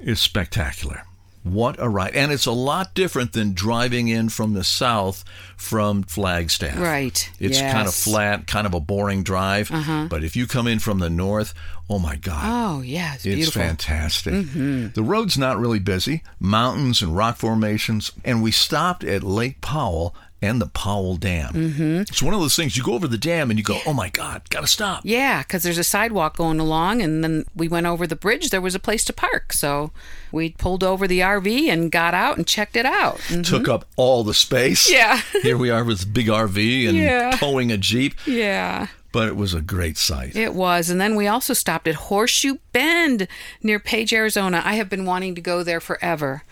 is 0.00 0.18
spectacular. 0.18 1.04
What 1.42 1.76
a 1.78 1.88
ride. 1.88 2.14
And 2.14 2.32
it's 2.32 2.44
a 2.46 2.52
lot 2.52 2.92
different 2.94 3.32
than 3.32 3.54
driving 3.54 4.08
in 4.08 4.28
from 4.28 4.52
the 4.52 4.62
south 4.62 5.24
from 5.56 6.02
Flagstaff. 6.02 6.78
Right. 6.78 7.30
It's 7.38 7.58
kind 7.60 7.88
of 7.88 7.94
flat, 7.94 8.46
kind 8.46 8.66
of 8.66 8.74
a 8.74 8.80
boring 8.80 9.22
drive. 9.22 9.70
Uh-huh. 9.70 10.06
But 10.10 10.22
if 10.22 10.36
you 10.36 10.46
come 10.46 10.66
in 10.66 10.80
from 10.80 10.98
the 10.98 11.08
north, 11.08 11.54
oh 11.88 11.98
my 11.98 12.16
God. 12.16 12.42
oh 12.44 12.82
yeah, 12.82 13.14
it's 13.14 13.24
It's 13.24 13.34
beautiful. 13.34 13.62
Mm-hmm. 13.62 13.68
fantastic. 13.68 14.94
The 14.94 15.02
road's 15.02 15.38
not 15.38 15.58
really 15.58 15.78
busy, 15.78 16.22
mountains 16.38 17.00
and 17.00 17.16
rock 17.16 17.36
formations, 17.38 18.12
and 18.22 18.42
we 18.42 18.50
stopped 18.50 19.02
at 19.02 19.22
Lake 19.22 19.60
Powell 19.62 20.14
and 20.42 20.60
the 20.60 20.66
Powell 20.68 21.16
Dam. 21.16 21.52
Mm-hmm. 21.52 21.96
It's 22.02 22.22
one 22.22 22.32
of 22.34 22.40
those 22.40 22.56
things 22.56 22.76
you 22.76 22.82
go 22.82 22.94
over 22.94 23.06
the 23.06 23.18
dam 23.18 23.50
and 23.50 23.58
you 23.58 23.64
go, 23.64 23.78
oh 23.86 23.92
my 23.92 24.08
God, 24.08 24.42
gotta 24.50 24.66
stop. 24.66 25.02
Yeah, 25.04 25.42
because 25.42 25.62
there's 25.62 25.76
a 25.78 25.84
sidewalk 25.84 26.36
going 26.36 26.60
along, 26.60 27.02
and 27.02 27.22
then 27.22 27.44
we 27.54 27.68
went 27.68 27.86
over 27.86 28.06
the 28.06 28.16
bridge. 28.16 28.50
There 28.50 28.60
was 28.60 28.74
a 28.74 28.78
place 28.80 29.04
to 29.06 29.12
park, 29.12 29.52
so 29.52 29.90
we 30.32 30.50
pulled 30.50 30.82
over 30.82 31.06
the 31.06 31.20
RV 31.20 31.68
and 31.68 31.92
got 31.92 32.14
out 32.14 32.36
and 32.38 32.46
checked 32.46 32.76
it 32.76 32.86
out. 32.86 33.18
Mhm. 33.28 33.44
Took 33.46 33.68
up 33.68 33.84
all 33.96 34.24
the 34.24 34.34
space. 34.34 34.90
Yeah. 34.90 35.20
Here 35.42 35.58
we 35.58 35.70
are 35.70 35.84
with 35.84 36.12
big 36.12 36.26
RV 36.28 36.88
and 36.88 36.96
Yeah. 36.96 37.32
towing 37.32 37.70
a 37.70 37.76
Jeep, 37.76 38.14
Yeah, 38.26 38.86
but 39.12 39.28
it 39.28 39.36
was 39.36 39.52
a 39.54 39.60
great 39.60 39.98
sight. 39.98 40.36
it 40.36 40.54
was. 40.54 40.88
And 40.88 41.00
then 41.00 41.16
we 41.16 41.26
also 41.26 41.52
stopped 41.52 41.86
at 41.88 41.96
Horseshoe 41.96 42.56
Bend 42.72 43.26
near 43.62 43.78
Page, 43.78 44.12
Arizona. 44.14 44.62
I 44.64 44.74
have 44.74 44.88
been 44.88 45.04
wanting 45.04 45.34
to 45.34 45.40
go 45.40 45.62
there 45.62 45.80
forever. 45.80 46.44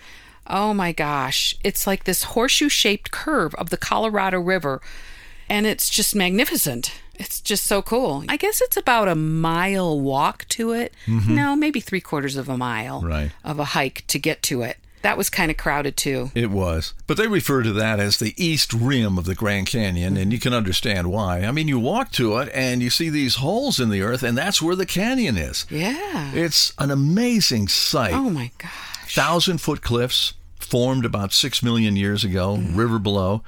Oh 0.49 0.73
my 0.75 0.93
gosh. 0.93 1.55
It's 1.62 1.87
like 1.87 2.05
this 2.05 2.23
horseshoe 2.25 2.69
shaped 2.69 3.11
curve 3.11 3.55
of 3.57 3.71
the 3.71 3.76
Colorado 3.76 4.40
River, 4.40 4.81
and 5.49 5.67
it's 5.67 5.90
just 5.90 6.14
magnificent. 6.14 6.93
It's 7.17 7.40
just 7.40 7.64
so 7.67 7.83
cool. 7.83 8.25
I 8.28 8.37
guess 8.37 8.61
it's 8.61 8.76
about 8.76 9.09
a 9.09 9.14
mile 9.14 9.99
walk 9.99 10.47
to 10.50 10.73
it. 10.73 10.95
Mm-hmm. 11.07 11.35
No, 11.35 11.57
maybe 11.57 11.81
three 11.81 12.00
quarters 12.00 12.37
of 12.37 12.49
a 12.49 12.57
mile 12.57 13.02
Right. 13.02 13.33
of 13.45 13.59
a 13.59 13.64
hike 13.64 14.05
to 14.07 14.19
get 14.19 14.40
to 14.45 14.62
it. 14.62 14.76
That 15.02 15.17
was 15.19 15.28
kind 15.31 15.50
of 15.50 15.57
crowded 15.57 15.97
too. 15.97 16.31
It 16.35 16.50
was. 16.50 16.95
But 17.07 17.17
they 17.17 17.26
refer 17.28 17.62
to 17.62 17.73
that 17.73 18.00
as 18.00 18.17
the 18.19 18.35
east 18.37 18.73
rim 18.73 19.17
of 19.19 19.25
the 19.26 19.35
Grand 19.35 19.67
Canyon, 19.69 20.17
and 20.17 20.33
you 20.33 20.38
can 20.40 20.52
understand 20.55 21.11
why. 21.11 21.40
I 21.40 21.50
mean, 21.52 21.69
you 21.69 21.78
walk 21.78 22.11
to 22.12 22.38
it 22.38 22.50
and 22.55 22.83
you 22.83 22.90
see 22.90 23.09
these 23.11 23.37
holes 23.37 23.78
in 23.81 23.90
the 23.90 24.02
earth, 24.02 24.23
and 24.23 24.37
that's 24.38 24.61
where 24.62 24.75
the 24.76 24.87
canyon 24.87 25.37
is. 25.37 25.67
Yeah. 25.71 26.33
It's 26.35 26.73
an 26.78 26.90
amazing 26.90 27.69
sight. 27.69 28.12
Oh 28.14 28.31
my 28.31 28.50
gosh. 28.59 29.14
thousand 29.14 29.59
foot 29.59 29.83
cliffs 29.83 30.35
formed 30.70 31.04
about 31.04 31.32
six 31.32 31.62
million 31.62 31.96
years 31.96 32.25
ago, 32.25 32.56
Mm-hmm. 32.56 32.76
river 32.76 32.98
below. 32.98 33.42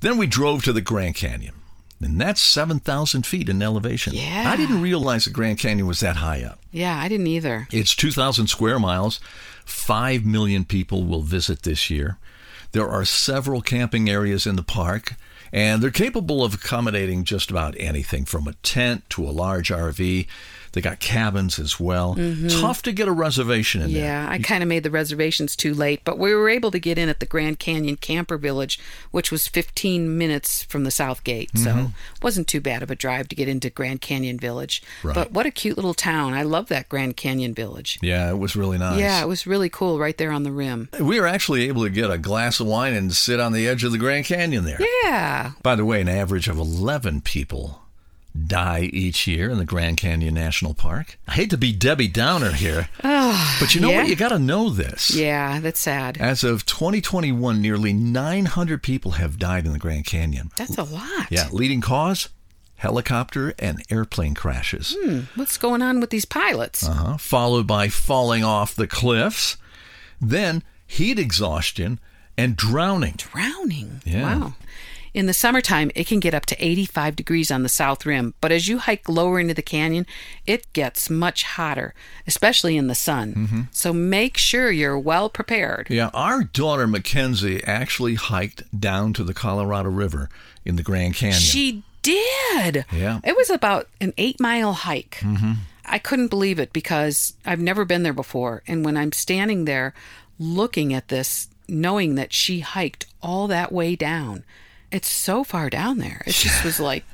Then 0.00 0.18
we 0.18 0.26
drove 0.26 0.62
to 0.64 0.72
the 0.72 0.80
Grand 0.82 1.14
Canyon, 1.14 1.54
and 2.00 2.20
that's 2.20 2.40
7,000 2.42 3.24
feet 3.24 3.48
in 3.48 3.62
elevation. 3.62 4.12
Yeah. 4.14 4.44
I 4.46 4.56
didn't 4.56 4.82
realize 4.82 5.24
the 5.24 5.30
Grand 5.30 5.58
Canyon 5.58 5.86
was 5.86 6.00
that 6.00 6.16
high 6.16 6.42
up. 6.42 6.58
Yeah, 6.70 6.98
I 6.98 7.08
didn't 7.08 7.26
either. 7.28 7.68
It's 7.72 7.94
2,000 7.94 8.48
square 8.48 8.78
miles. 8.78 9.20
Five 9.64 10.24
million 10.26 10.64
people 10.64 11.04
will 11.04 11.22
visit 11.22 11.62
this 11.62 11.88
year. 11.88 12.18
There 12.72 12.88
are 12.88 13.04
several 13.04 13.62
camping 13.62 14.10
areas 14.10 14.46
in 14.46 14.56
the 14.56 14.62
park, 14.62 15.14
and 15.52 15.80
they're 15.80 15.90
capable 15.92 16.44
of 16.44 16.52
accommodating 16.54 17.24
just 17.24 17.50
about 17.50 17.74
anything 17.78 18.24
from 18.24 18.46
a 18.48 18.54
tent 18.54 19.08
to 19.10 19.22
a 19.24 19.30
large 19.30 19.70
RV. 19.70 20.26
They 20.74 20.80
got 20.80 21.00
cabins 21.00 21.58
as 21.58 21.78
well. 21.78 22.16
Tough 22.48 22.82
to 22.82 22.92
get 22.92 23.08
a 23.08 23.12
reservation 23.12 23.80
in 23.80 23.92
there. 23.92 24.02
Mm-hmm. 24.02 24.26
Yeah, 24.26 24.28
I 24.28 24.38
kind 24.38 24.62
of 24.62 24.68
made 24.68 24.82
the 24.82 24.90
reservations 24.90 25.54
too 25.54 25.72
late, 25.72 26.00
but 26.04 26.18
we 26.18 26.34
were 26.34 26.48
able 26.48 26.70
to 26.72 26.80
get 26.80 26.98
in 26.98 27.08
at 27.08 27.20
the 27.20 27.26
Grand 27.26 27.60
Canyon 27.60 27.96
Camper 27.96 28.36
Village, 28.36 28.80
which 29.12 29.30
was 29.30 29.46
15 29.46 30.18
minutes 30.18 30.64
from 30.64 30.82
the 30.82 30.90
South 30.90 31.22
Gate. 31.22 31.52
Mm-hmm. 31.52 31.64
So 31.64 31.92
it 32.16 32.22
wasn't 32.22 32.48
too 32.48 32.60
bad 32.60 32.82
of 32.82 32.90
a 32.90 32.96
drive 32.96 33.28
to 33.28 33.36
get 33.36 33.48
into 33.48 33.70
Grand 33.70 34.00
Canyon 34.00 34.38
Village. 34.38 34.82
Right. 35.04 35.14
But 35.14 35.30
what 35.30 35.46
a 35.46 35.50
cute 35.52 35.76
little 35.76 35.94
town. 35.94 36.34
I 36.34 36.42
love 36.42 36.66
that 36.68 36.88
Grand 36.88 37.16
Canyon 37.16 37.54
Village. 37.54 37.98
Yeah, 38.02 38.30
it 38.30 38.38
was 38.38 38.56
really 38.56 38.78
nice. 38.78 38.98
Yeah, 38.98 39.22
it 39.22 39.28
was 39.28 39.46
really 39.46 39.68
cool 39.68 39.98
right 40.00 40.18
there 40.18 40.32
on 40.32 40.42
the 40.42 40.52
rim. 40.52 40.88
We 40.98 41.20
were 41.20 41.28
actually 41.28 41.68
able 41.68 41.84
to 41.84 41.90
get 41.90 42.10
a 42.10 42.18
glass 42.18 42.58
of 42.58 42.66
wine 42.66 42.94
and 42.94 43.14
sit 43.14 43.38
on 43.38 43.52
the 43.52 43.68
edge 43.68 43.84
of 43.84 43.92
the 43.92 43.98
Grand 43.98 44.26
Canyon 44.26 44.64
there. 44.64 44.80
Yeah. 45.04 45.52
By 45.62 45.76
the 45.76 45.84
way, 45.84 46.00
an 46.00 46.08
average 46.08 46.48
of 46.48 46.58
11 46.58 47.20
people 47.20 47.80
die 48.36 48.90
each 48.92 49.26
year 49.26 49.48
in 49.50 49.58
the 49.58 49.64
Grand 49.64 49.96
Canyon 49.96 50.34
National 50.34 50.74
Park. 50.74 51.18
I 51.28 51.32
hate 51.32 51.50
to 51.50 51.56
be 51.56 51.72
Debbie 51.72 52.08
Downer 52.08 52.52
here, 52.52 52.88
but 53.02 53.74
you 53.74 53.80
know 53.80 53.90
yeah. 53.90 53.98
what? 53.98 54.08
You 54.08 54.16
got 54.16 54.30
to 54.30 54.38
know 54.38 54.70
this. 54.70 55.14
Yeah, 55.14 55.60
that's 55.60 55.80
sad. 55.80 56.18
As 56.18 56.42
of 56.42 56.66
2021, 56.66 57.60
nearly 57.60 57.92
900 57.92 58.82
people 58.82 59.12
have 59.12 59.38
died 59.38 59.66
in 59.66 59.72
the 59.72 59.78
Grand 59.78 60.06
Canyon. 60.06 60.50
That's 60.56 60.76
a 60.76 60.82
lot. 60.84 61.28
Yeah, 61.30 61.48
leading 61.52 61.80
cause 61.80 62.28
helicopter 62.76 63.54
and 63.58 63.82
airplane 63.88 64.34
crashes. 64.34 64.94
Hmm, 64.98 65.20
What's 65.36 65.56
going 65.56 65.80
on 65.80 66.00
with 66.00 66.10
these 66.10 66.24
pilots? 66.24 66.86
Uh-huh. 66.86 67.16
Followed 67.16 67.66
by 67.66 67.88
falling 67.88 68.44
off 68.44 68.74
the 68.74 68.86
cliffs, 68.86 69.56
then 70.20 70.62
heat 70.86 71.18
exhaustion 71.18 71.98
and 72.36 72.56
drowning. 72.56 73.14
Drowning. 73.16 74.02
Yeah. 74.04 74.38
Wow. 74.38 74.54
In 75.14 75.26
the 75.26 75.32
summertime, 75.32 75.92
it 75.94 76.08
can 76.08 76.18
get 76.18 76.34
up 76.34 76.44
to 76.46 76.56
85 76.64 77.14
degrees 77.14 77.50
on 77.52 77.62
the 77.62 77.68
south 77.68 78.04
rim, 78.04 78.34
but 78.40 78.50
as 78.50 78.66
you 78.66 78.78
hike 78.78 79.08
lower 79.08 79.38
into 79.38 79.54
the 79.54 79.62
canyon, 79.62 80.06
it 80.44 80.70
gets 80.72 81.08
much 81.08 81.44
hotter, 81.44 81.94
especially 82.26 82.76
in 82.76 82.88
the 82.88 82.96
sun. 82.96 83.34
Mm-hmm. 83.34 83.60
So 83.70 83.92
make 83.92 84.36
sure 84.36 84.72
you're 84.72 84.98
well 84.98 85.30
prepared. 85.30 85.86
Yeah, 85.88 86.10
our 86.12 86.42
daughter 86.42 86.88
Mackenzie 86.88 87.62
actually 87.62 88.16
hiked 88.16 88.64
down 88.78 89.12
to 89.12 89.22
the 89.22 89.34
Colorado 89.34 89.88
River 89.88 90.28
in 90.64 90.74
the 90.74 90.82
Grand 90.82 91.14
Canyon. 91.14 91.38
She 91.38 91.84
did. 92.02 92.84
Yeah. 92.92 93.20
It 93.22 93.36
was 93.36 93.50
about 93.50 93.88
an 94.00 94.14
eight 94.18 94.40
mile 94.40 94.72
hike. 94.72 95.18
Mm-hmm. 95.20 95.52
I 95.86 95.98
couldn't 95.98 96.28
believe 96.28 96.58
it 96.58 96.72
because 96.72 97.34
I've 97.46 97.60
never 97.60 97.84
been 97.84 98.02
there 98.02 98.12
before. 98.12 98.64
And 98.66 98.84
when 98.84 98.96
I'm 98.96 99.12
standing 99.12 99.64
there 99.64 99.94
looking 100.40 100.92
at 100.92 101.06
this, 101.06 101.48
knowing 101.68 102.16
that 102.16 102.32
she 102.32 102.60
hiked 102.60 103.06
all 103.22 103.46
that 103.46 103.70
way 103.70 103.94
down, 103.94 104.44
it's 104.94 105.08
so 105.08 105.42
far 105.42 105.68
down 105.68 105.98
there. 105.98 106.22
It 106.26 106.32
just 106.32 106.64
was 106.64 106.78
like, 106.78 107.04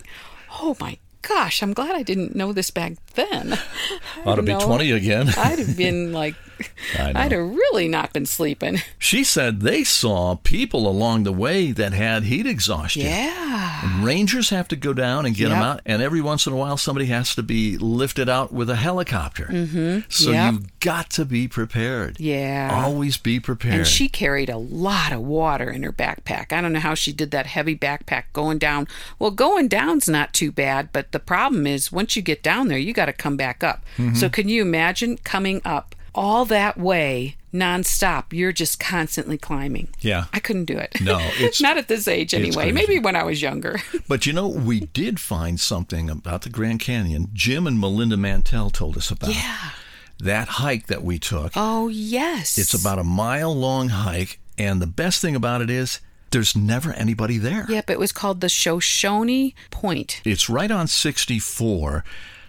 oh 0.61 0.77
my 0.79 0.99
gosh, 1.23 1.63
I'm 1.63 1.73
glad 1.73 1.95
I 1.95 2.03
didn't 2.03 2.35
know 2.35 2.53
this 2.53 2.71
back 2.71 2.95
then. 3.15 3.53
I 4.17 4.23
Ought 4.25 4.37
to 4.37 4.43
be 4.43 4.53
know. 4.53 4.61
20 4.61 4.91
again. 4.93 5.29
I'd 5.37 5.59
have 5.59 5.77
been 5.77 6.13
like, 6.13 6.35
I 6.99 7.13
I'd 7.15 7.33
have 7.33 7.41
really 7.49 7.89
not 7.89 8.13
been 8.13 8.27
sleeping. 8.27 8.79
She 8.99 9.25
said 9.25 9.61
they 9.61 9.83
saw 9.85 10.35
people 10.37 10.87
along 10.89 11.23
the 11.25 11.33
way 11.33 11.73
that 11.73 11.93
had 11.93 12.25
heat 12.25 12.47
exhaustion. 12.47 13.03
Yeah. 13.03 13.81
And 13.85 14.05
rangers 14.05 14.51
have 14.51 14.69
to 14.69 14.77
go 14.77 14.93
down 14.93 15.25
and 15.25 15.35
get 15.35 15.49
them 15.49 15.63
out, 15.63 15.81
and 15.87 16.03
every 16.03 16.21
once 16.21 16.47
in 16.47 16.53
a 16.53 16.57
while 16.57 16.77
somebody 16.77 17.07
has 17.07 17.35
to 17.37 17.43
be 17.43 17.79
lifted 17.79 18.29
out 18.29 18.53
with 18.53 18.69
a 18.69 18.77
helicopter. 18.77 19.47
Mm-hmm. 19.47 20.01
So 20.11 20.31
Yep. 20.33 20.53
you've 20.53 20.81
got 20.81 21.11
to 21.11 21.25
be 21.25 21.49
prepared. 21.49 22.21
Yeah. 22.21 22.71
Always 22.85 23.17
be 23.17 23.41
prepared. 23.41 23.75
And 23.75 23.87
she 23.87 24.09
carried 24.09 24.51
a 24.51 24.59
lot 24.59 25.13
of 25.13 25.21
water 25.23 25.71
in 25.71 25.83
her 25.83 25.93
backpack. 25.93 26.53
I 26.53 26.61
don't 26.61 26.73
know 26.75 26.81
how 26.81 26.95
she 26.95 27.13
did 27.13 27.31
that 27.31 27.47
heavy 27.47 27.77
backpack 27.77 28.25
going 28.35 28.59
down. 28.59 28.87
Well, 29.19 29.31
going 29.31 29.69
down's 29.69 30.09
not 30.09 30.35
too 30.35 30.53
bad, 30.53 30.91
but 30.93 31.10
the 31.13 31.19
problem 31.19 31.67
is 31.67 31.91
once 31.93 32.17
you 32.17 32.23
get 32.23 32.43
down 32.43 32.69
there, 32.69 32.79
you 32.79 32.93
got 32.93 33.07
to 33.07 33.13
come 33.13 33.37
back 33.37 33.65
up. 33.65 33.85
Mm-hmm. 33.97 34.15
So 34.15 34.29
can 34.29 34.49
you 34.49 34.63
imagine 34.63 35.19
coming 35.19 35.61
up 35.65 35.95
all 36.15 36.45
that 36.47 36.77
way 36.77 37.37
nonstop? 37.53 38.33
You're 38.33 38.53
just 38.53 38.79
constantly 38.81 39.39
climbing. 39.39 39.89
Yeah. 40.01 40.25
I 40.33 40.41
couldn't 40.41 40.67
do 40.67 40.77
it. 40.79 41.01
No, 41.01 41.19
it's- 41.39 41.61
not 41.61 41.79
at 41.79 41.89
this 41.89 42.07
age 42.09 42.35
anyway. 42.35 42.73
Maybe 42.73 42.99
when 42.99 43.17
I 43.17 43.25
was 43.25 43.43
younger. 43.43 43.81
But 44.09 44.27
you 44.27 44.33
know, 44.33 44.49
we 44.49 44.81
did 44.81 45.21
find 45.21 45.61
something 45.61 46.11
about 46.11 46.43
the 46.43 46.51
Grand 46.51 46.81
Canyon. 46.81 47.29
Jim 47.33 47.67
and 47.67 47.79
Melinda 47.79 48.17
Mantell 48.17 48.71
told 48.71 48.97
us 48.97 49.11
about 49.13 49.35
yeah. 49.35 49.71
that 50.19 50.49
hike 50.49 50.89
that 50.89 51.05
we 51.05 51.19
took. 51.19 51.53
Oh, 51.55 51.87
yes. 51.87 52.59
It's 52.59 52.75
about 52.75 52.99
a 52.99 53.05
mile 53.05 53.55
long 53.55 53.91
hike, 53.91 54.41
And 54.59 54.83
the 54.83 54.89
best 54.89 55.21
thing 55.21 55.37
about 55.37 55.63
it 55.63 55.71
is 55.71 56.01
there's 56.31 56.57
never 56.57 56.93
anybody 56.93 57.39
there. 57.39 57.67
Yep, 57.69 57.91
it 57.91 57.99
was 57.99 58.13
called 58.13 58.41
the 58.41 58.49
Shoshone 58.49 59.55
Point. 59.71 60.21
It's 60.25 60.49
right 60.49 60.71
on 60.71 60.87
64, 60.87 62.05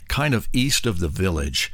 kind 0.08 0.34
of 0.34 0.48
east 0.54 0.86
of 0.86 1.00
the 1.00 1.08
village. 1.08 1.72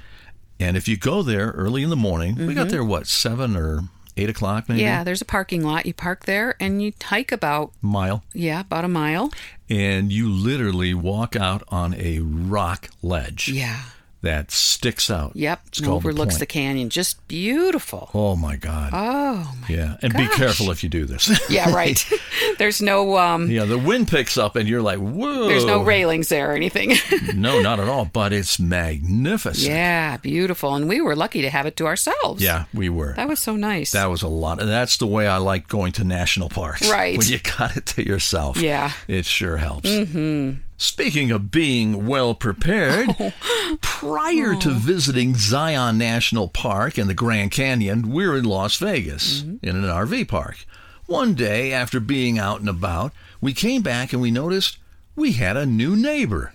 And 0.60 0.76
if 0.76 0.88
you 0.88 0.98
go 0.98 1.22
there 1.22 1.52
early 1.52 1.84
in 1.84 1.90
the 1.90 1.96
morning, 1.96 2.36
we 2.36 2.54
got 2.54 2.62
mm-hmm. 2.62 2.70
there, 2.72 2.84
what, 2.84 3.08
7 3.08 3.56
or 3.56 3.82
8 4.16 4.30
o'clock 4.30 4.68
maybe? 4.68 4.82
Yeah, 4.82 5.04
there's 5.04 5.22
a 5.22 5.26
parking 5.26 5.64
lot. 5.64 5.86
You 5.86 5.94
park 5.94 6.26
there 6.26 6.56
and 6.60 6.82
you 6.82 6.94
hike 7.02 7.32
about, 7.32 7.72
Mile. 7.82 8.24
yeah, 8.34 8.62
about 8.62 8.84
a 8.84 8.88
mile. 8.88 9.32
And 9.70 10.12
you 10.12 10.30
literally 10.30 10.94
walk 10.94 11.36
out 11.36 11.64
on 11.68 11.94
a 11.96 12.20
rock 12.20 12.90
ledge 13.02 13.50
Yeah. 13.50 13.82
That 14.22 14.50
sticks 14.52 15.12
out. 15.12 15.36
Yep. 15.36 15.62
It's 15.68 15.80
and 15.80 15.88
the 15.88 15.92
overlooks 15.92 16.36
the, 16.36 16.42
Point. 16.42 16.50
canyon. 16.50 16.90
Just 16.90 17.26
beautiful. 17.28 18.10
Oh 18.14 18.36
my 18.36 18.56
God. 18.56 18.92
Oh, 18.94 19.54
my. 19.62 19.68
yeah. 19.68 19.98
And 20.02 20.14
be 20.14 20.28
careful 20.30 20.72
if 20.72 20.84
you 20.84 20.90
do 20.90 21.06
this. 21.06 21.28
Yeah, 21.50 21.74
right. 21.74 22.04
there's 22.58 22.82
no 22.82 23.18
um 23.18 23.50
yeah, 23.50 23.64
the 23.64 23.78
wind 23.78 24.10
picks 24.10 24.38
up 24.38 24.56
and 24.56 24.68
you're 24.68 24.82
like, 24.82 25.00
whoa. 25.00 25.48
there's 25.48 25.66
no 25.66 25.82
railings 25.82 26.30
there 26.30 26.52
or 26.52 26.56
anything. 26.56 26.94
No, 27.34 27.62
not 27.62 27.80
at 27.80 27.88
all. 27.88 28.06
But 28.06 28.34
it's 28.34 28.60
magnificent. 28.60 29.68
yeah, 29.68 30.18
beautiful. 30.18 30.76
And 30.76 30.90
we 30.90 31.02
were 31.02 31.16
lucky 31.16 31.42
to 31.42 31.50
have 31.50 31.66
it 31.66 31.76
to 31.78 31.86
ourselves. 31.86 32.42
Yeah, 32.42 32.66
we 32.74 32.90
were. 32.90 33.14
That 33.14 33.28
was 33.28 33.40
so 33.40 33.56
nice. 33.56 33.92
That 33.92 34.10
was 34.10 34.24
a 34.24 34.28
lot. 34.28 34.60
And 34.60 34.70
that's 34.70 34.98
the 34.98 35.08
way 35.08 35.28
I 35.28 35.38
like 35.38 35.68
going 35.68 35.92
to 35.94 36.04
national 36.04 36.50
parks. 36.50 36.90
Right. 36.90 37.18
When 37.18 37.28
you 37.28 37.40
got 37.40 37.78
it 37.78 37.86
to 37.88 38.06
yourself. 38.06 38.58
Yeah. 38.58 38.92
It 39.08 39.26
sure 39.26 39.58
helps. 39.58 39.90
Mm-hmm. 39.90 40.62
Speaking 40.77 41.31
of 41.31 41.50
being 41.50 42.05
well 42.05 42.36
prepared, 42.36 43.10
oh. 43.19 43.34
prior 43.81 44.55
to 44.55 44.69
oh. 44.69 44.74
visiting 44.74 45.34
Zion 45.34 45.98
National 45.98 46.48
Park 46.48 47.00
and 47.00 47.10
the 47.10 47.15
Grand 47.15 47.50
Canyon, 47.50 48.12
we're 48.12 48.38
in 48.38 48.46
Las 48.46 48.77
Vegas 48.77 49.41
mm-hmm. 49.41 49.65
in 49.65 49.75
an 49.75 49.84
RV 49.84 50.27
park. 50.27 50.65
One 51.07 51.34
day, 51.34 51.74
after 51.74 52.00
being 52.00 52.38
out 52.38 52.60
and 52.60 52.69
about, 52.69 53.12
we 53.41 53.53
came 53.53 53.81
back 53.81 54.13
and 54.13 54.22
we 54.22 54.29
noticed 54.29 54.77
we 55.15 55.34
had 55.34 55.57
a 55.57 55.65
new 55.65 55.96
neighbor. 55.96 56.53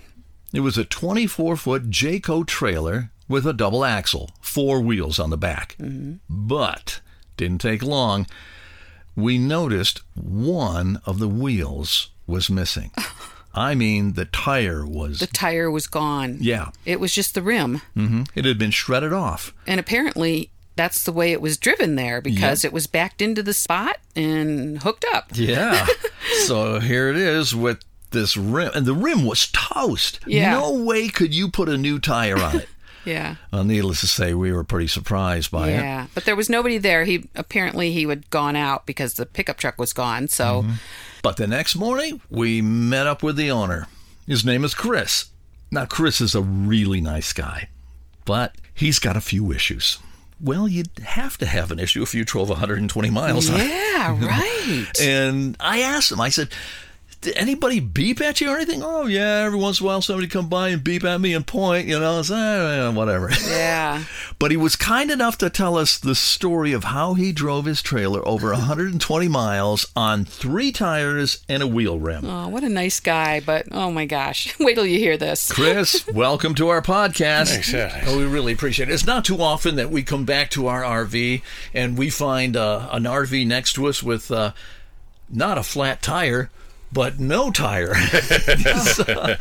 It 0.52 0.60
was 0.60 0.78
a 0.78 0.84
24 0.84 1.56
foot 1.56 1.90
Jayco 1.90 2.46
trailer 2.46 3.10
with 3.28 3.44
a 3.44 3.52
double 3.52 3.84
axle, 3.84 4.30
four 4.40 4.80
wheels 4.80 5.18
on 5.18 5.30
the 5.30 5.38
back. 5.38 5.74
Mm-hmm. 5.80 6.16
But 6.28 7.00
didn't 7.36 7.60
take 7.60 7.82
long. 7.82 8.26
We 9.16 9.36
noticed 9.36 10.02
one 10.14 11.00
of 11.06 11.18
the 11.18 11.28
wheels 11.28 12.10
was 12.26 12.48
missing. 12.48 12.92
I 13.54 13.74
mean, 13.74 14.14
the 14.14 14.24
tire 14.24 14.84
was. 14.86 15.18
the 15.20 15.26
tire 15.26 15.70
was 15.70 15.86
gone. 15.86 16.38
yeah, 16.40 16.70
It 16.84 17.00
was 17.00 17.14
just 17.14 17.34
the 17.34 17.42
rim. 17.42 17.82
hmm 17.94 18.22
it 18.34 18.44
had 18.44 18.58
been 18.58 18.70
shredded 18.70 19.12
off. 19.12 19.52
And 19.66 19.78
apparently 19.78 20.50
that's 20.74 21.04
the 21.04 21.12
way 21.12 21.32
it 21.32 21.40
was 21.42 21.58
driven 21.58 21.96
there 21.96 22.20
because 22.22 22.64
it 22.64 22.72
was 22.72 22.86
backed 22.86 23.20
into 23.20 23.42
the 23.42 23.52
spot 23.52 23.96
and 24.16 24.82
hooked 24.82 25.04
up. 25.12 25.30
Yeah. 25.34 25.86
so 26.46 26.80
here 26.80 27.10
it 27.10 27.16
is 27.16 27.54
with 27.54 27.80
this 28.10 28.36
rim, 28.36 28.70
and 28.74 28.86
the 28.86 28.94
rim 28.94 29.24
was 29.24 29.48
toast. 29.48 30.20
Yeah. 30.26 30.52
No 30.52 30.72
way 30.84 31.08
could 31.08 31.34
you 31.34 31.50
put 31.50 31.68
a 31.68 31.76
new 31.76 31.98
tire 31.98 32.38
on 32.38 32.56
it. 32.60 32.68
Yeah. 33.04 33.34
well, 33.52 33.64
needless 33.64 33.98
to 34.02 34.06
say, 34.06 34.32
we 34.32 34.52
were 34.52 34.62
pretty 34.62 34.86
surprised 34.86 35.50
by 35.50 35.70
it. 35.70 35.78
Yeah. 35.78 36.06
But 36.14 36.24
there 36.24 36.36
was 36.36 36.48
nobody 36.48 36.78
there. 36.78 37.02
He 37.02 37.28
apparently 37.34 37.90
he 37.90 38.04
had 38.04 38.30
gone 38.30 38.54
out 38.54 38.86
because 38.86 39.14
the 39.14 39.26
pickup 39.26 39.56
truck 39.56 39.76
was 39.76 39.92
gone. 39.92 40.28
So 40.28 40.64
But 41.22 41.36
the 41.36 41.46
next 41.46 41.76
morning, 41.76 42.20
we 42.28 42.60
met 42.60 43.06
up 43.06 43.22
with 43.22 43.36
the 43.36 43.50
owner. 43.50 43.86
His 44.26 44.44
name 44.44 44.64
is 44.64 44.74
Chris. 44.74 45.26
Now, 45.70 45.86
Chris 45.86 46.20
is 46.20 46.34
a 46.34 46.42
really 46.42 47.00
nice 47.00 47.32
guy, 47.32 47.68
but 48.24 48.56
he's 48.74 48.98
got 48.98 49.16
a 49.16 49.20
few 49.20 49.52
issues. 49.52 49.98
Well, 50.40 50.66
you'd 50.66 50.90
have 51.04 51.38
to 51.38 51.46
have 51.46 51.70
an 51.70 51.78
issue 51.78 52.02
if 52.02 52.12
you 52.14 52.24
drove 52.24 52.48
120 52.48 53.10
miles. 53.10 53.48
Yeah, 53.48 54.18
right. 54.20 55.00
And 55.00 55.56
I 55.60 55.80
asked 55.82 56.10
him, 56.10 56.20
I 56.20 56.28
said, 56.28 56.48
did 57.22 57.36
anybody 57.36 57.78
beep 57.78 58.20
at 58.20 58.40
you 58.40 58.50
or 58.50 58.56
anything? 58.56 58.82
Oh, 58.84 59.06
yeah, 59.06 59.44
every 59.44 59.58
once 59.58 59.80
in 59.80 59.84
a 59.84 59.86
while 59.86 60.02
somebody 60.02 60.26
come 60.26 60.48
by 60.48 60.68
and 60.68 60.82
beep 60.82 61.04
at 61.04 61.20
me 61.20 61.32
and 61.34 61.46
point, 61.46 61.86
you 61.86 61.98
know, 61.98 62.18
it's, 62.18 62.30
eh, 62.30 62.88
whatever. 62.90 63.30
Yeah. 63.52 64.04
But 64.38 64.50
he 64.50 64.56
was 64.56 64.76
kind 64.76 65.10
enough 65.10 65.38
to 65.38 65.50
tell 65.50 65.76
us 65.76 65.98
the 65.98 66.14
story 66.14 66.72
of 66.72 66.84
how 66.84 67.14
he 67.14 67.32
drove 67.32 67.66
his 67.66 67.80
trailer 67.80 68.26
over 68.26 68.48
120 68.52 69.28
miles 69.28 69.86
on 69.94 70.24
three 70.24 70.72
tires 70.72 71.44
and 71.48 71.62
a 71.62 71.66
wheel 71.66 71.98
rim. 72.00 72.24
Oh, 72.28 72.48
what 72.48 72.64
a 72.64 72.68
nice 72.68 72.98
guy. 72.98 73.40
But 73.40 73.66
oh 73.70 73.90
my 73.92 74.06
gosh. 74.06 74.56
Wait 74.60 74.74
till 74.74 74.86
you 74.86 74.98
hear 74.98 75.16
this. 75.16 75.52
Chris, 75.52 76.06
welcome 76.08 76.54
to 76.56 76.68
our 76.68 76.82
podcast. 76.82 77.48
Thanks, 77.50 77.72
yeah. 77.72 78.04
Oh, 78.06 78.18
we 78.18 78.24
really 78.24 78.52
appreciate 78.52 78.88
it. 78.88 78.92
It's 78.92 79.06
not 79.06 79.24
too 79.24 79.40
often 79.40 79.76
that 79.76 79.90
we 79.90 80.02
come 80.02 80.24
back 80.24 80.50
to 80.52 80.66
our 80.66 80.82
RV 80.82 81.42
and 81.72 81.96
we 81.96 82.10
find 82.10 82.56
uh, 82.56 82.88
an 82.90 83.04
RV 83.04 83.46
next 83.46 83.74
to 83.74 83.86
us 83.86 84.02
with 84.02 84.30
uh, 84.32 84.52
not 85.30 85.58
a 85.58 85.62
flat 85.62 86.02
tire, 86.02 86.50
but 86.92 87.18
no 87.18 87.50
tire. 87.50 87.94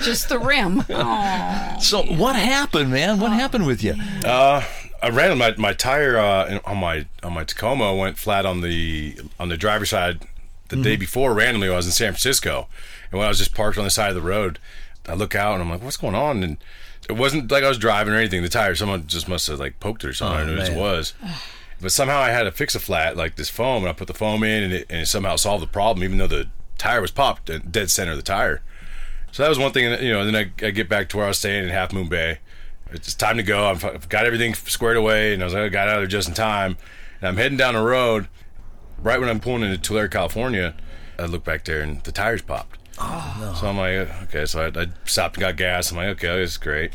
Just 0.02 0.30
the 0.30 0.40
rim. 0.40 0.84
Oh. 0.90 1.76
so, 1.80 2.04
what 2.04 2.36
happened, 2.36 2.92
man? 2.92 3.20
What 3.20 3.32
happened 3.32 3.66
with 3.66 3.84
you? 3.84 3.96
Uh, 4.26 4.64
I 5.02 5.10
ran 5.10 5.38
my 5.38 5.54
my 5.58 5.74
tire 5.74 6.18
uh, 6.18 6.60
on 6.66 6.78
my 6.78 7.06
on 7.24 7.34
my 7.34 7.44
Tacoma 7.44 7.96
went 7.96 8.18
flat 8.18 8.46
on 8.46 8.62
the 8.62 9.18
on 9.40 9.50
the 9.50 9.58
driver's 9.58 9.90
side 9.90 10.22
the 10.70 10.78
day 10.78 10.96
before. 10.96 11.34
Randomly, 11.34 11.70
I 11.70 11.76
was 11.76 11.86
in 11.88 11.92
San 11.92 12.14
Francisco, 12.14 12.68
and 13.12 13.18
when 13.20 13.26
I 13.26 13.30
was 13.30 13.40
just 13.40 13.54
parked 13.54 13.78
on 13.78 13.84
the 13.84 13.90
side 13.90 14.10
of 14.10 14.16
the 14.16 14.22
road, 14.22 14.60
I 15.08 15.14
look 15.16 15.36
out 15.36 15.54
and 15.56 15.64
I'm 15.64 15.70
like, 15.70 15.84
"What's 15.84 15.98
going 15.98 16.16
on?" 16.16 16.44
And 16.44 16.58
it 17.10 17.14
wasn't 17.14 17.52
like 17.52 17.64
I 17.64 17.68
was 17.70 17.78
driving 17.80 18.14
or 18.14 18.18
anything. 18.18 18.42
The 18.44 18.50
tire, 18.50 18.76
someone 18.76 19.08
just 19.08 19.28
must 19.28 19.48
have 19.48 19.60
like 19.60 19.80
poked 19.80 20.04
it 20.04 20.10
or 20.10 20.14
something. 20.14 20.38
I 20.38 20.42
Oh, 20.44 20.46
didn't 20.46 20.56
know 20.58 20.64
what 20.64 20.70
man. 20.72 20.78
it 20.78 20.82
was. 20.98 21.14
But 21.82 21.92
somehow 21.92 22.20
I 22.20 22.30
had 22.30 22.44
to 22.44 22.52
fix 22.52 22.76
a 22.76 22.80
flat 22.80 23.18
like 23.18 23.38
this 23.38 23.50
foam, 23.50 23.82
and 23.82 23.90
I 23.90 23.94
put 23.94 24.06
the 24.08 24.14
foam 24.14 24.44
in, 24.44 24.62
and 24.66 24.72
it, 24.72 24.86
and 24.88 25.02
it 25.02 25.08
somehow 25.08 25.36
solved 25.36 25.64
the 25.64 25.68
problem, 25.68 26.04
even 26.04 26.20
though 26.20 26.28
the 26.28 26.48
tire 26.82 27.00
was 27.00 27.12
popped 27.12 27.52
dead 27.72 27.92
center 27.92 28.12
of 28.12 28.18
the 28.18 28.24
tire. 28.24 28.62
So 29.32 29.44
that 29.44 29.50
was 29.50 29.60
one 29.60 29.72
thing, 29.72 30.04
you 30.04 30.12
know. 30.12 30.26
Then 30.26 30.36
I, 30.36 30.66
I 30.66 30.72
get 30.72 30.90
back 30.90 31.10
to 31.10 31.18
where 31.18 31.26
I 31.26 31.30
was 31.30 31.38
staying 31.38 31.64
in 31.64 31.70
Half 31.70 31.94
Moon 31.94 32.10
Bay. 32.10 32.40
It's 32.92 33.14
time 33.14 33.38
to 33.38 33.44
go. 33.44 33.70
I've, 33.70 33.86
I've 33.86 34.10
got 34.10 34.26
everything 34.26 34.54
squared 34.56 34.98
away, 34.98 35.34
and 35.34 35.42
I 35.42 35.46
was 35.46 35.54
like, 35.54 35.64
I 35.64 35.70
got 35.70 35.88
out 35.88 35.98
of 35.98 36.02
there 36.02 36.08
just 36.08 36.28
in 36.28 36.34
time. 36.34 36.76
And 37.22 37.30
I'm 37.30 37.38
heading 37.38 37.58
down 37.58 37.76
the 37.76 37.82
road. 37.82 38.28
Right 39.02 39.20
when 39.20 39.30
I'm 39.30 39.40
pulling 39.40 39.64
into 39.64 39.78
Tulare, 39.78 40.10
California, 40.10 40.76
I 41.18 41.26
look 41.26 41.44
back 41.44 41.64
there, 41.64 41.82
and 41.82 42.04
the 42.04 42.12
tires 42.12 42.42
popped. 42.42 42.80
Oh 43.00 43.38
no! 43.40 43.54
So 43.54 43.68
I'm 43.68 43.78
like, 43.78 44.24
okay. 44.24 44.46
So 44.46 44.62
I, 44.62 44.82
I 44.82 44.88
stopped 45.06 45.38
and 45.38 45.42
got 45.42 45.56
gas. 45.56 45.92
I'm 45.92 45.98
like, 45.98 46.10
okay, 46.10 46.28
this 46.40 46.52
is 46.52 46.58
great. 46.58 46.94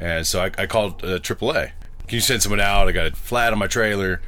And 0.00 0.26
so 0.26 0.40
I, 0.40 0.50
I 0.58 0.66
called 0.66 1.04
uh, 1.04 1.18
AAA. 1.18 1.72
Can 2.06 2.14
you 2.16 2.20
send 2.20 2.42
someone 2.42 2.60
out? 2.60 2.88
I 2.88 2.92
got 2.92 3.06
it 3.06 3.16
flat 3.16 3.52
on 3.52 3.58
my 3.58 3.66
trailer. 3.66 4.20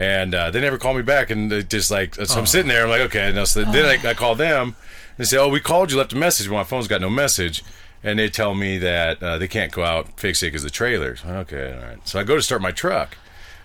And 0.00 0.34
uh, 0.34 0.50
they 0.50 0.60
never 0.62 0.78
called 0.78 0.96
me 0.96 1.02
back, 1.02 1.28
and 1.28 1.52
they 1.52 1.62
just 1.62 1.90
like 1.90 2.14
so 2.14 2.38
I'm 2.40 2.46
sitting 2.46 2.68
there. 2.68 2.84
I'm 2.84 2.88
like, 2.90 3.02
okay. 3.02 3.28
And 3.28 3.46
so 3.46 3.62
then 3.64 3.84
I, 3.84 4.10
I 4.10 4.14
called 4.14 4.38
them. 4.38 4.74
They 5.18 5.24
say, 5.24 5.36
oh, 5.36 5.48
we 5.48 5.60
called 5.60 5.92
you, 5.92 5.98
left 5.98 6.14
a 6.14 6.16
message, 6.16 6.48
but 6.48 6.54
my 6.54 6.64
phone's 6.64 6.88
got 6.88 7.02
no 7.02 7.10
message. 7.10 7.62
And 8.02 8.18
they 8.18 8.30
tell 8.30 8.54
me 8.54 8.78
that 8.78 9.22
uh, 9.22 9.36
they 9.36 9.46
can't 9.46 9.70
go 9.70 9.84
out 9.84 10.18
fix 10.18 10.42
it 10.42 10.46
because 10.46 10.62
the 10.62 10.70
trailers. 10.70 11.22
Okay, 11.22 11.74
all 11.74 11.86
right. 11.86 12.08
So 12.08 12.18
I 12.18 12.22
go 12.22 12.34
to 12.34 12.40
start 12.40 12.62
my 12.62 12.70
truck. 12.72 13.18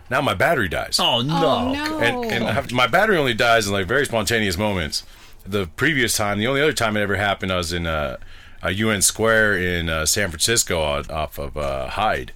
Now 0.10 0.19
my 0.21 0.34
battery 0.36 0.67
dies 0.67 1.00
Oh, 1.00 1.21
no. 1.21 1.71
no. 1.74 2.00
and, 2.00 2.32
and 2.32 2.43
I 2.43 2.52
have, 2.52 2.71
my 2.71 2.86
battery 2.86 3.17
only 3.17 3.34
dies 3.34 3.65
in 3.65 3.71
like 3.74 3.88
very 3.88 4.06
spontaneous 4.06 4.58
moments. 4.58 5.04
The 5.48 5.67
previous 5.67 6.15
time, 6.17 6.38
the 6.38 6.48
only 6.48 6.62
other 6.62 6.74
time 6.74 6.98
it 6.98 7.02
ever 7.02 7.15
happened, 7.15 7.52
I 7.54 7.56
was 7.58 7.71
in 7.71 7.88
uh, 7.88 8.17
a 8.62 8.71
Union 8.71 9.02
Square 9.02 9.58
in 9.58 9.89
uh, 9.89 10.06
San 10.06 10.30
Francisco 10.30 10.82
off 10.82 11.39
of 11.39 11.56
uh, 11.58 11.88
Hyde, 11.88 12.34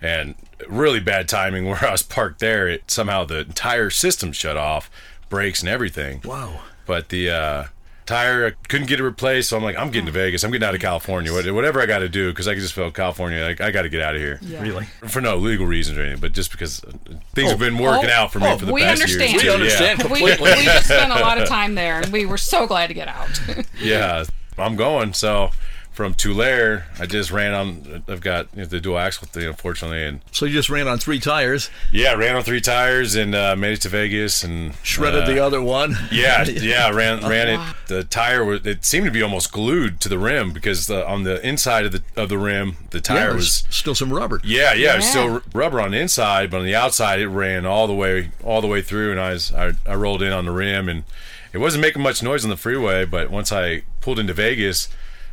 and 0.00 0.34
really 0.68 1.00
bad 1.00 1.28
timing 1.28 1.66
where 1.66 1.84
I 1.84 1.92
was 1.92 2.02
parked 2.02 2.40
there. 2.40 2.68
It 2.68 2.90
somehow 2.90 3.24
the 3.24 3.40
entire 3.40 3.90
system 3.90 4.32
shut 4.32 4.56
off, 4.56 4.90
brakes 5.28 5.60
and 5.60 5.68
everything. 5.68 6.20
Wow. 6.24 6.60
But 6.86 7.08
the 7.10 7.30
uh, 7.30 7.64
tire 8.06 8.46
I 8.46 8.50
couldn't 8.68 8.88
get 8.88 8.98
it 8.98 9.04
replaced, 9.04 9.50
so 9.50 9.56
I'm 9.56 9.62
like, 9.62 9.76
I'm 9.76 9.90
getting 9.90 10.06
to 10.06 10.12
Vegas. 10.12 10.42
I'm 10.42 10.50
getting 10.50 10.66
out 10.66 10.74
of 10.74 10.80
California. 10.80 11.32
Whatever 11.32 11.80
I 11.80 11.86
got 11.86 12.00
to 12.00 12.08
do, 12.08 12.30
because 12.30 12.48
I 12.48 12.54
can 12.54 12.60
just 12.60 12.74
felt 12.74 12.94
California. 12.94 13.42
Like, 13.44 13.60
I 13.60 13.70
got 13.70 13.82
to 13.82 13.88
get 13.88 14.02
out 14.02 14.16
of 14.16 14.20
here. 14.20 14.40
Really? 14.42 14.86
For 15.06 15.20
no 15.20 15.36
legal 15.36 15.66
reasons 15.66 15.98
or 15.98 16.02
anything, 16.02 16.20
but 16.20 16.32
just 16.32 16.50
because 16.50 16.82
uh, 16.84 16.90
things 17.34 17.50
have 17.50 17.60
been 17.60 17.78
working 17.78 18.10
Oh, 18.10 18.14
out 18.14 18.32
for 18.32 18.40
me 18.40 18.48
oh, 18.48 18.58
for 18.58 18.66
the 18.66 18.72
we 18.72 18.82
past 18.82 19.00
understand. 19.00 19.32
years. 19.32 19.44
We 19.44 19.50
understand. 19.50 20.00
Yeah. 20.00 20.12
We, 20.12 20.22
we 20.22 20.64
just 20.64 20.86
spent 20.86 21.12
a 21.12 21.20
lot 21.20 21.40
of 21.40 21.48
time 21.48 21.76
there 21.76 22.00
and 22.00 22.12
we 22.12 22.26
were 22.26 22.38
so 22.38 22.66
glad 22.66 22.88
to 22.88 22.94
get 22.94 23.06
out. 23.06 23.40
yeah, 23.80 24.24
I'm 24.58 24.74
going. 24.74 25.12
So 25.12 25.50
from 25.92 26.14
Tulare, 26.14 26.86
I 26.98 27.06
just 27.06 27.30
ran 27.30 27.52
on. 27.52 28.04
I've 28.08 28.20
got 28.20 28.46
you 28.54 28.60
know, 28.60 28.64
the 28.66 28.80
dual 28.80 28.98
axle 28.98 29.26
thing, 29.28 29.46
unfortunately, 29.46 30.04
and 30.04 30.20
So 30.32 30.46
you 30.46 30.52
just 30.52 30.70
ran 30.70 30.88
on 30.88 30.98
three 30.98 31.18
tires, 31.18 31.68
yeah, 31.92 32.14
ran 32.14 32.36
on 32.36 32.42
three 32.42 32.60
tires 32.60 33.16
and 33.16 33.34
uh, 33.34 33.56
made 33.56 33.72
it 33.72 33.80
to 33.82 33.88
Vegas 33.88 34.44
and 34.44 34.74
shredded 34.82 35.24
uh, 35.24 35.26
the 35.26 35.38
other 35.40 35.60
one. 35.60 35.96
Yeah, 36.10 36.44
yeah, 36.48 36.88
ran 36.90 37.26
ran 37.28 37.48
it. 37.48 37.76
The 37.88 38.04
tire 38.04 38.44
was 38.44 38.64
it 38.64 38.84
seemed 38.84 39.06
to 39.06 39.10
be 39.12 39.22
almost 39.22 39.52
glued 39.52 40.00
to 40.00 40.08
the 40.08 40.18
rim 40.18 40.52
because 40.52 40.86
the, 40.86 41.06
on 41.06 41.24
the 41.24 41.46
inside 41.46 41.86
of 41.86 41.92
the 41.92 42.02
of 42.16 42.28
the 42.28 42.38
rim, 42.38 42.76
the 42.90 43.00
tire 43.00 43.30
there's 43.30 43.34
was 43.34 43.64
still 43.68 43.94
some 43.94 44.12
rubber. 44.12 44.40
yeah, 44.44 44.72
yeah, 44.72 44.94
it 44.94 44.96
was 44.96 45.06
still 45.06 45.32
r- 45.34 45.42
rubber 45.52 45.80
on 45.80 45.90
the 45.90 45.98
inside, 45.98 46.50
but 46.50 46.58
on 46.58 46.64
the 46.64 46.74
outside 46.74 47.20
it 47.20 47.28
ran 47.28 47.66
all 47.66 47.86
the 47.86 47.94
way 47.94 48.30
all 48.44 48.60
the 48.60 48.68
way 48.68 48.80
through, 48.80 49.10
and 49.10 49.20
I 49.20 49.32
was 49.32 49.52
I, 49.52 49.72
I 49.86 49.94
rolled 49.96 50.22
in 50.22 50.32
on 50.32 50.44
the 50.44 50.52
rim, 50.52 50.88
and 50.88 51.04
it 51.52 51.58
wasn't 51.58 51.82
making 51.82 52.00
much 52.00 52.22
noise 52.22 52.44
on 52.44 52.50
the 52.50 52.56
freeway, 52.56 53.04
but 53.04 53.28
once 53.30 53.50
I 53.50 53.82
pulled 54.00 54.20
into 54.20 54.32
Vegas, 54.32 54.88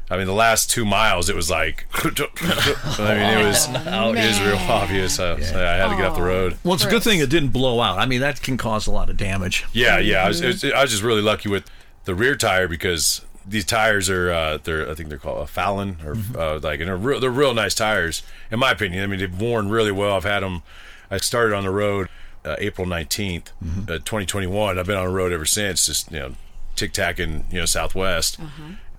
I 0.09 0.17
mean, 0.17 0.27
the 0.27 0.33
last 0.33 0.69
two 0.69 0.85
miles, 0.85 1.29
it 1.29 1.35
was 1.35 1.49
like, 1.49 1.85
I 1.93 2.05
mean, 2.05 3.39
it 3.39 3.45
was 3.45 3.67
it 3.75 4.27
was 4.27 4.41
real 4.41 4.57
obvious. 4.69 5.15
So, 5.15 5.39
so 5.39 5.65
I 5.65 5.75
had 5.75 5.89
to 5.89 5.95
get 5.95 6.05
off 6.05 6.15
the 6.15 6.23
road. 6.23 6.57
Well, 6.63 6.75
it's 6.75 6.85
a 6.85 6.89
good 6.89 7.03
thing 7.03 7.19
it 7.19 7.29
didn't 7.29 7.49
blow 7.49 7.81
out. 7.81 7.99
I 7.99 8.05
mean, 8.05 8.21
that 8.21 8.41
can 8.41 8.57
cause 8.57 8.87
a 8.87 8.91
lot 8.91 9.09
of 9.09 9.17
damage. 9.17 9.65
Yeah, 9.73 9.99
yeah. 9.99 10.23
I 10.23 10.27
was, 10.29 10.41
it 10.41 10.47
was, 10.47 10.63
I 10.63 10.81
was 10.81 10.91
just 10.91 11.03
really 11.03 11.21
lucky 11.21 11.49
with 11.49 11.69
the 12.05 12.15
rear 12.15 12.35
tire 12.35 12.67
because 12.67 13.21
these 13.45 13.65
tires 13.65 14.09
are 14.09 14.31
uh, 14.31 14.57
they're 14.63 14.89
I 14.89 14.93
think 14.93 15.09
they're 15.09 15.17
called 15.17 15.41
a 15.43 15.47
Fallon 15.47 15.97
or 16.05 16.15
uh, 16.39 16.59
like 16.59 16.79
and 16.79 16.87
they're 16.87 16.97
real, 16.97 17.19
they're 17.19 17.29
real 17.29 17.53
nice 17.53 17.75
tires 17.75 18.23
in 18.49 18.59
my 18.59 18.71
opinion. 18.71 19.03
I 19.03 19.07
mean, 19.07 19.19
they've 19.19 19.41
worn 19.41 19.69
really 19.69 19.91
well. 19.91 20.15
I've 20.15 20.23
had 20.23 20.41
them. 20.41 20.63
I 21.11 21.17
started 21.17 21.55
on 21.55 21.63
the 21.63 21.69
road 21.69 22.09
uh, 22.45 22.55
April 22.59 22.87
19th, 22.87 23.47
uh, 23.89 23.99
2021. 23.99 24.79
I've 24.79 24.85
been 24.85 24.97
on 24.97 25.05
the 25.05 25.13
road 25.13 25.31
ever 25.31 25.45
since. 25.45 25.85
Just 25.85 26.11
you 26.11 26.19
know, 26.19 26.35
tic 26.75 26.93
tacking 26.93 27.45
you 27.51 27.59
know 27.59 27.65
Southwest. 27.65 28.39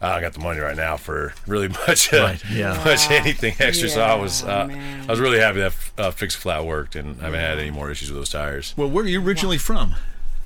Uh, 0.01 0.07
I 0.07 0.21
got 0.21 0.33
the 0.33 0.39
money 0.41 0.61
right 0.61 0.77
now 0.77 0.97
for 0.97 1.35
really 1.47 1.69
much, 1.89 2.13
uh, 2.15 2.19
Right, 2.19 2.45
yeah. 2.51 2.81
much 2.85 3.11
anything 3.11 3.55
extra. 3.59 3.89
so 3.89 4.01
I 4.01 4.15
was, 4.15 4.45
uh. 4.45 4.69
I 4.71 5.07
was 5.11 5.19
really 5.19 5.41
happy 5.41 5.59
that 5.61 5.75
uh, 5.99 6.11
fix 6.13 6.35
flat 6.37 6.65
worked, 6.65 6.95
and 6.95 7.21
I 7.21 7.25
haven't 7.25 7.41
had 7.41 7.59
any 7.59 7.71
more 7.71 7.91
issues 7.91 8.11
with 8.11 8.19
those 8.21 8.31
tires. 8.31 8.75
Well, 8.77 8.89
where 8.89 9.05
are 9.05 9.09
you 9.09 9.21
originally 9.23 9.59
from? 9.59 9.97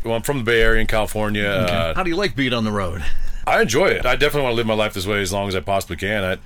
Well, 0.05 0.15
I'm 0.15 0.23
from 0.23 0.39
the 0.39 0.45
Bay 0.45 0.63
Area 0.63 0.81
in 0.81 0.87
California. 0.87 1.47
Uh, 1.47 1.95
How 1.95 2.03
do 2.03 2.09
you 2.11 2.17
like 2.17 2.35
being 2.35 2.53
on 2.55 2.65
the 2.65 2.73
road? 2.73 3.05
I 3.47 3.61
enjoy 3.61 3.87
it. 3.89 4.07
I 4.07 4.17
definitely 4.17 4.43
want 4.45 4.53
to 4.53 4.57
live 4.57 4.67
my 4.67 4.75
life 4.75 4.95
this 4.95 5.07
way 5.07 5.21
as 5.21 5.33
long 5.33 5.49
as 5.49 5.55
I 5.55 5.61
possibly 5.61 5.97
can. 5.97 6.25
I, 6.25 6.39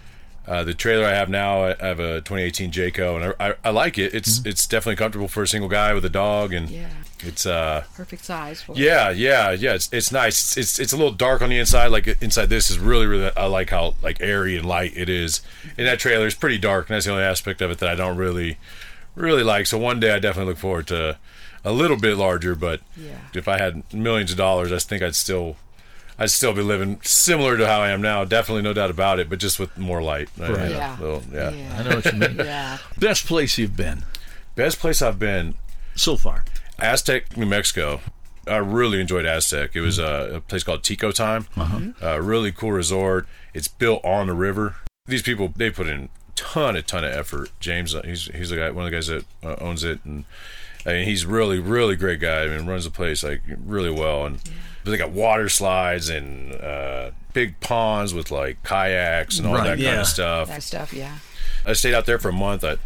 uh, 0.46 0.62
the 0.64 0.74
trailer 0.74 1.04
I 1.06 1.12
have 1.14 1.28
now, 1.28 1.64
I 1.64 1.76
have 1.80 1.98
a 2.00 2.20
2018 2.20 2.70
Jayco, 2.70 3.16
and 3.16 3.34
I, 3.40 3.48
I, 3.50 3.54
I 3.64 3.70
like 3.70 3.98
it. 3.98 4.14
It's 4.14 4.44
it's 4.46 4.66
definitely 4.66 4.96
comfortable 4.96 5.28
for 5.28 5.42
a 5.42 5.48
single 5.48 5.68
guy 5.68 5.92
with 5.94 6.04
a 6.04 6.08
dog, 6.10 6.52
and 6.52 6.70
Yeah. 6.70 6.88
it's 7.20 7.46
uh 7.46 7.84
Perfect 7.96 8.24
size. 8.24 8.62
For 8.62 8.74
yeah 8.76 9.10
yeah 9.10 9.50
yeah 9.50 9.74
it's 9.74 9.88
it's 9.92 10.12
nice. 10.12 10.56
It's, 10.56 10.56
it's 10.56 10.78
it's 10.78 10.92
a 10.92 10.96
little 10.96 11.12
dark 11.12 11.42
on 11.42 11.48
the 11.50 11.58
inside. 11.58 11.88
Like 11.88 12.06
inside 12.22 12.46
this 12.48 12.70
is 12.70 12.78
really 12.78 13.06
really 13.06 13.30
I 13.36 13.46
like 13.46 13.70
how 13.70 13.94
like 14.02 14.20
airy 14.20 14.56
and 14.56 14.66
light 14.66 14.92
it 14.96 15.08
is. 15.08 15.40
And 15.76 15.86
that 15.86 15.98
trailer 15.98 16.26
is 16.26 16.34
pretty 16.34 16.58
dark, 16.58 16.88
and 16.88 16.94
that's 16.94 17.06
the 17.06 17.12
only 17.12 17.24
aspect 17.24 17.60
of 17.60 17.70
it 17.70 17.78
that 17.78 17.88
I 17.88 17.94
don't 17.94 18.16
really 18.16 18.58
really 19.14 19.42
like. 19.42 19.66
So 19.66 19.78
one 19.78 19.98
day 19.98 20.12
I 20.14 20.18
definitely 20.18 20.50
look 20.52 20.58
forward 20.58 20.86
to 20.88 21.18
a 21.64 21.72
little 21.72 21.96
bit 21.96 22.16
larger, 22.16 22.54
but 22.54 22.80
Yeah. 22.96 23.16
if 23.34 23.48
I 23.48 23.58
had 23.58 23.82
millions 23.92 24.30
of 24.30 24.36
dollars, 24.36 24.70
I 24.70 24.78
think 24.78 25.02
I'd 25.02 25.16
still 25.16 25.56
I'd 26.18 26.30
still 26.30 26.52
be 26.54 26.62
living 26.62 26.98
similar 27.02 27.56
to 27.58 27.66
how 27.66 27.80
I 27.80 27.90
am 27.90 28.00
now. 28.00 28.24
Definitely, 28.24 28.62
no 28.62 28.72
doubt 28.72 28.90
about 28.90 29.18
it, 29.20 29.28
but 29.28 29.38
just 29.38 29.58
with 29.58 29.76
more 29.76 30.02
light. 30.02 30.28
Right. 30.38 30.48
you 30.50 30.56
know, 30.56 30.68
Yeah. 30.68 30.96
little- 31.00 31.22
yeah. 31.32 31.76
I 31.78 31.82
know 31.82 31.96
what 31.96 32.04
you 32.06 32.12
mean. 32.12 32.36
Yeah. 32.38 32.78
Best 32.98 33.26
place 33.26 33.58
you've 33.58 33.76
been 33.76 34.04
Best 34.54 34.78
place 34.78 35.02
I've 35.02 35.18
been, 35.18 35.54
so 35.94 36.16
far? 36.16 36.44
Aztec, 36.78 37.36
New 37.36 37.44
Mexico. 37.46 38.00
I 38.46 38.56
really 38.56 39.00
enjoyed 39.00 39.26
Aztec. 39.26 39.74
It 39.76 39.80
was 39.82 39.98
uh, 39.98 40.30
a 40.36 40.40
place 40.40 40.62
called 40.62 40.82
Tico 40.82 41.10
Time. 41.10 41.46
Uh 41.56 41.90
A 42.00 42.22
really 42.22 42.52
cool 42.52 42.72
resort. 42.72 43.26
It's 43.52 43.68
built 43.68 44.02
on 44.04 44.28
the 44.28 44.34
river. 44.34 44.76
These 45.06 45.22
people 45.22 45.52
they 45.56 45.70
put 45.70 45.86
in 45.88 46.08
ton 46.36 46.76
a 46.76 46.82
ton 46.82 47.04
of 47.04 47.12
effort. 47.12 47.50
James, 47.60 47.94
uh, 47.94 48.02
he's 48.04 48.26
he's 48.34 48.50
the 48.50 48.56
guy, 48.56 48.70
one 48.70 48.84
of 48.86 48.90
the 48.90 48.96
guys 48.96 49.06
that 49.08 49.24
uh, 49.42 49.56
owns 49.60 49.84
it, 49.84 50.00
and 50.04 50.24
I 50.86 50.92
mean 50.94 51.04
he's 51.06 51.26
really 51.26 51.58
really 51.58 51.96
great 51.96 52.20
guy. 52.20 52.42
I 52.44 52.48
mean 52.48 52.66
runs 52.66 52.84
the 52.84 52.90
place 52.90 53.22
like 53.24 53.42
really 53.64 53.90
well, 53.90 54.24
and 54.26 54.38
but 54.86 54.92
they 54.92 54.96
got 54.98 55.10
water 55.10 55.48
slides 55.48 56.08
and 56.08 56.54
uh, 56.54 57.10
big 57.32 57.58
ponds 57.58 58.14
with 58.14 58.30
like 58.30 58.62
kayaks 58.62 59.38
and 59.38 59.48
all 59.48 59.54
Right, 59.56 59.76
that 59.76 59.84
kind 59.84 60.00
of 60.00 60.06
stuff. 60.06 60.46
That 60.46 60.62
stuff. 60.62 60.92
Yeah. 60.92 61.18
I 61.66 61.72
stayed 61.72 61.92
out 61.94 62.06
there 62.06 62.20
for 62.20 62.28
a 62.28 62.32
month. 62.32 62.62
I, 62.62 62.76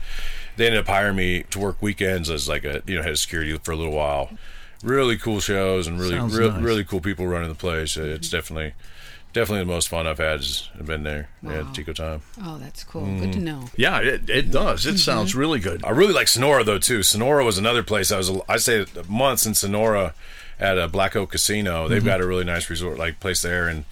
they 0.56 0.64
ended 0.66 0.80
up 0.80 0.86
hiring 0.86 1.16
me 1.16 1.42
to 1.50 1.58
work 1.58 1.82
weekends 1.82 2.30
as 2.30 2.48
like 2.48 2.64
a 2.64 2.82
you 2.86 2.96
know 2.96 3.02
head 3.02 3.12
of 3.12 3.18
security 3.18 3.54
for 3.58 3.72
a 3.72 3.76
little 3.76 3.92
while. 3.92 4.30
Really 4.82 5.18
cool 5.18 5.40
shows 5.40 5.86
and 5.86 6.00
really 6.00 6.16
Sounds 6.16 6.34
re- 6.38 6.48
nice. 6.48 6.62
really 6.62 6.84
cool 6.84 7.00
people 7.02 7.26
running 7.26 7.50
the 7.50 7.54
place. 7.54 7.98
It's 7.98 8.30
definitely 8.30 8.72
definitely 9.34 9.60
the 9.60 9.70
most 9.72 9.88
fun 9.90 10.06
I've 10.06 10.16
had. 10.16 10.38
Has 10.40 10.70
been 10.82 11.02
there. 11.02 11.28
Yeah, 11.42 11.60
Wow. 11.62 11.72
Tico 11.74 11.92
time. 11.92 12.22
Oh, 12.42 12.56
that's 12.58 12.82
cool. 12.84 13.04
Good 13.18 13.34
to 13.34 13.38
know. 13.40 13.66
Yeah, 13.76 14.00
it, 14.00 14.30
it 14.30 14.50
does. 14.50 14.86
It 14.86 14.96
sounds 14.98 15.34
really 15.34 15.60
good. 15.60 15.84
I 15.84 15.90
really 15.90 16.14
like 16.14 16.28
Sonora 16.28 16.64
though 16.64 16.78
too. 16.78 17.02
Sonora 17.02 17.44
was 17.44 17.58
another 17.58 17.82
place 17.82 18.10
I 18.10 18.16
was. 18.16 18.30
I 18.48 18.56
stayed 18.56 18.88
months 19.08 19.44
in 19.44 19.52
Sonora 19.54 20.14
at 20.60 20.78
a 20.78 20.86
Black 20.86 21.16
Oak 21.16 21.32
Casino. 21.32 21.88
They've 21.88 21.98
mm-hmm. 21.98 22.06
got 22.06 22.20
a 22.20 22.26
really 22.26 22.44
nice 22.44 22.70
resort 22.70 22.98
like 22.98 23.18
place 23.18 23.42
there 23.42 23.66
and 23.66 23.84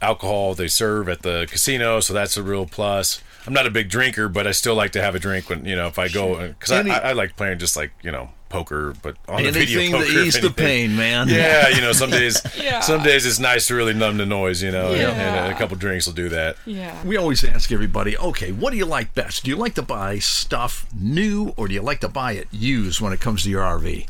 alcohol 0.00 0.54
they 0.54 0.68
serve 0.68 1.08
at 1.08 1.22
the 1.22 1.46
casino, 1.50 2.00
so 2.00 2.12
that's 2.12 2.36
a 2.36 2.42
real 2.42 2.66
plus. 2.66 3.22
I'm 3.46 3.52
not 3.52 3.66
a 3.66 3.70
big 3.70 3.88
drinker, 3.88 4.28
but 4.28 4.46
I 4.46 4.52
still 4.52 4.74
like 4.74 4.92
to 4.92 5.02
have 5.02 5.14
a 5.14 5.18
drink 5.18 5.50
when 5.50 5.64
you 5.64 5.76
know 5.76 5.86
if 5.86 5.98
I 5.98 6.08
go 6.08 6.48
because 6.48 6.72
I, 6.72 6.80
I, 6.88 6.98
I 7.10 7.12
like 7.12 7.36
playing 7.36 7.58
just 7.58 7.76
like 7.76 7.92
you 8.02 8.12
know 8.12 8.30
poker, 8.54 8.94
but 9.02 9.16
on 9.28 9.42
the 9.42 9.50
video 9.50 9.80
Anything 9.80 10.00
poker. 10.00 10.12
to 10.12 10.24
ease 10.24 10.40
the 10.40 10.50
pain, 10.50 10.94
man. 10.94 11.28
Yeah, 11.28 11.68
you 11.74 11.80
know, 11.80 11.92
some 11.92 12.10
days, 12.10 12.40
yeah. 12.56 12.80
some 12.80 13.02
days 13.02 13.26
it's 13.26 13.40
nice 13.40 13.66
to 13.66 13.74
really 13.74 13.94
numb 13.94 14.16
the 14.16 14.26
noise, 14.26 14.62
you 14.62 14.70
know, 14.70 14.92
and, 14.92 15.20
and 15.20 15.52
a 15.52 15.58
couple 15.58 15.76
drinks 15.76 16.06
will 16.06 16.14
do 16.14 16.28
that. 16.28 16.56
Yeah. 16.64 16.96
We 17.04 17.16
always 17.16 17.42
ask 17.42 17.72
everybody, 17.72 18.16
okay, 18.16 18.52
what 18.52 18.70
do 18.70 18.76
you 18.76 18.86
like 18.86 19.12
best? 19.12 19.42
Do 19.42 19.50
you 19.50 19.56
like 19.56 19.74
to 19.74 19.82
buy 19.82 20.20
stuff 20.20 20.86
new 20.96 21.52
or 21.56 21.66
do 21.66 21.74
you 21.74 21.82
like 21.82 22.00
to 22.00 22.08
buy 22.08 22.32
it 22.32 22.46
used 22.52 23.00
when 23.00 23.12
it 23.12 23.20
comes 23.20 23.42
to 23.42 23.50
your 23.50 23.62
RV? 23.62 24.06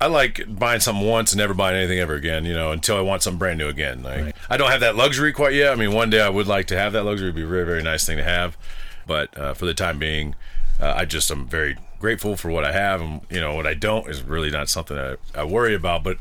I 0.00 0.08
like 0.08 0.42
buying 0.46 0.80
something 0.80 1.06
once 1.06 1.32
and 1.32 1.38
never 1.38 1.54
buying 1.54 1.76
anything 1.76 1.98
ever 1.98 2.14
again, 2.14 2.44
you 2.44 2.52
know, 2.52 2.70
until 2.70 2.96
I 2.96 3.00
want 3.00 3.22
something 3.22 3.38
brand 3.38 3.58
new 3.58 3.68
again. 3.68 4.02
Like, 4.02 4.36
I 4.50 4.56
don't 4.58 4.70
have 4.70 4.80
that 4.80 4.94
luxury 4.94 5.32
quite 5.32 5.54
yet. 5.54 5.72
I 5.72 5.76
mean, 5.76 5.92
one 5.92 6.10
day 6.10 6.20
I 6.20 6.28
would 6.28 6.46
like 6.46 6.66
to 6.66 6.76
have 6.76 6.92
that 6.92 7.04
luxury. 7.04 7.28
It'd 7.28 7.36
be 7.36 7.42
a 7.42 7.46
very, 7.46 7.64
very 7.64 7.82
nice 7.82 8.04
thing 8.06 8.18
to 8.18 8.24
have. 8.24 8.58
But 9.06 9.36
uh, 9.38 9.54
for 9.54 9.64
the 9.64 9.72
time 9.72 9.98
being, 9.98 10.34
uh, 10.78 10.92
I 10.96 11.06
just 11.06 11.30
am 11.30 11.46
very 11.46 11.78
grateful 11.98 12.36
for 12.36 12.50
what 12.50 12.64
I 12.64 12.72
have. 12.72 13.00
And, 13.00 13.22
you 13.30 13.40
know, 13.40 13.54
what 13.54 13.66
I 13.66 13.72
don't 13.72 14.08
is 14.10 14.22
really 14.22 14.50
not 14.50 14.68
something 14.68 14.96
that 14.96 15.18
I, 15.34 15.40
I 15.40 15.44
worry 15.44 15.74
about. 15.74 16.04
But 16.04 16.18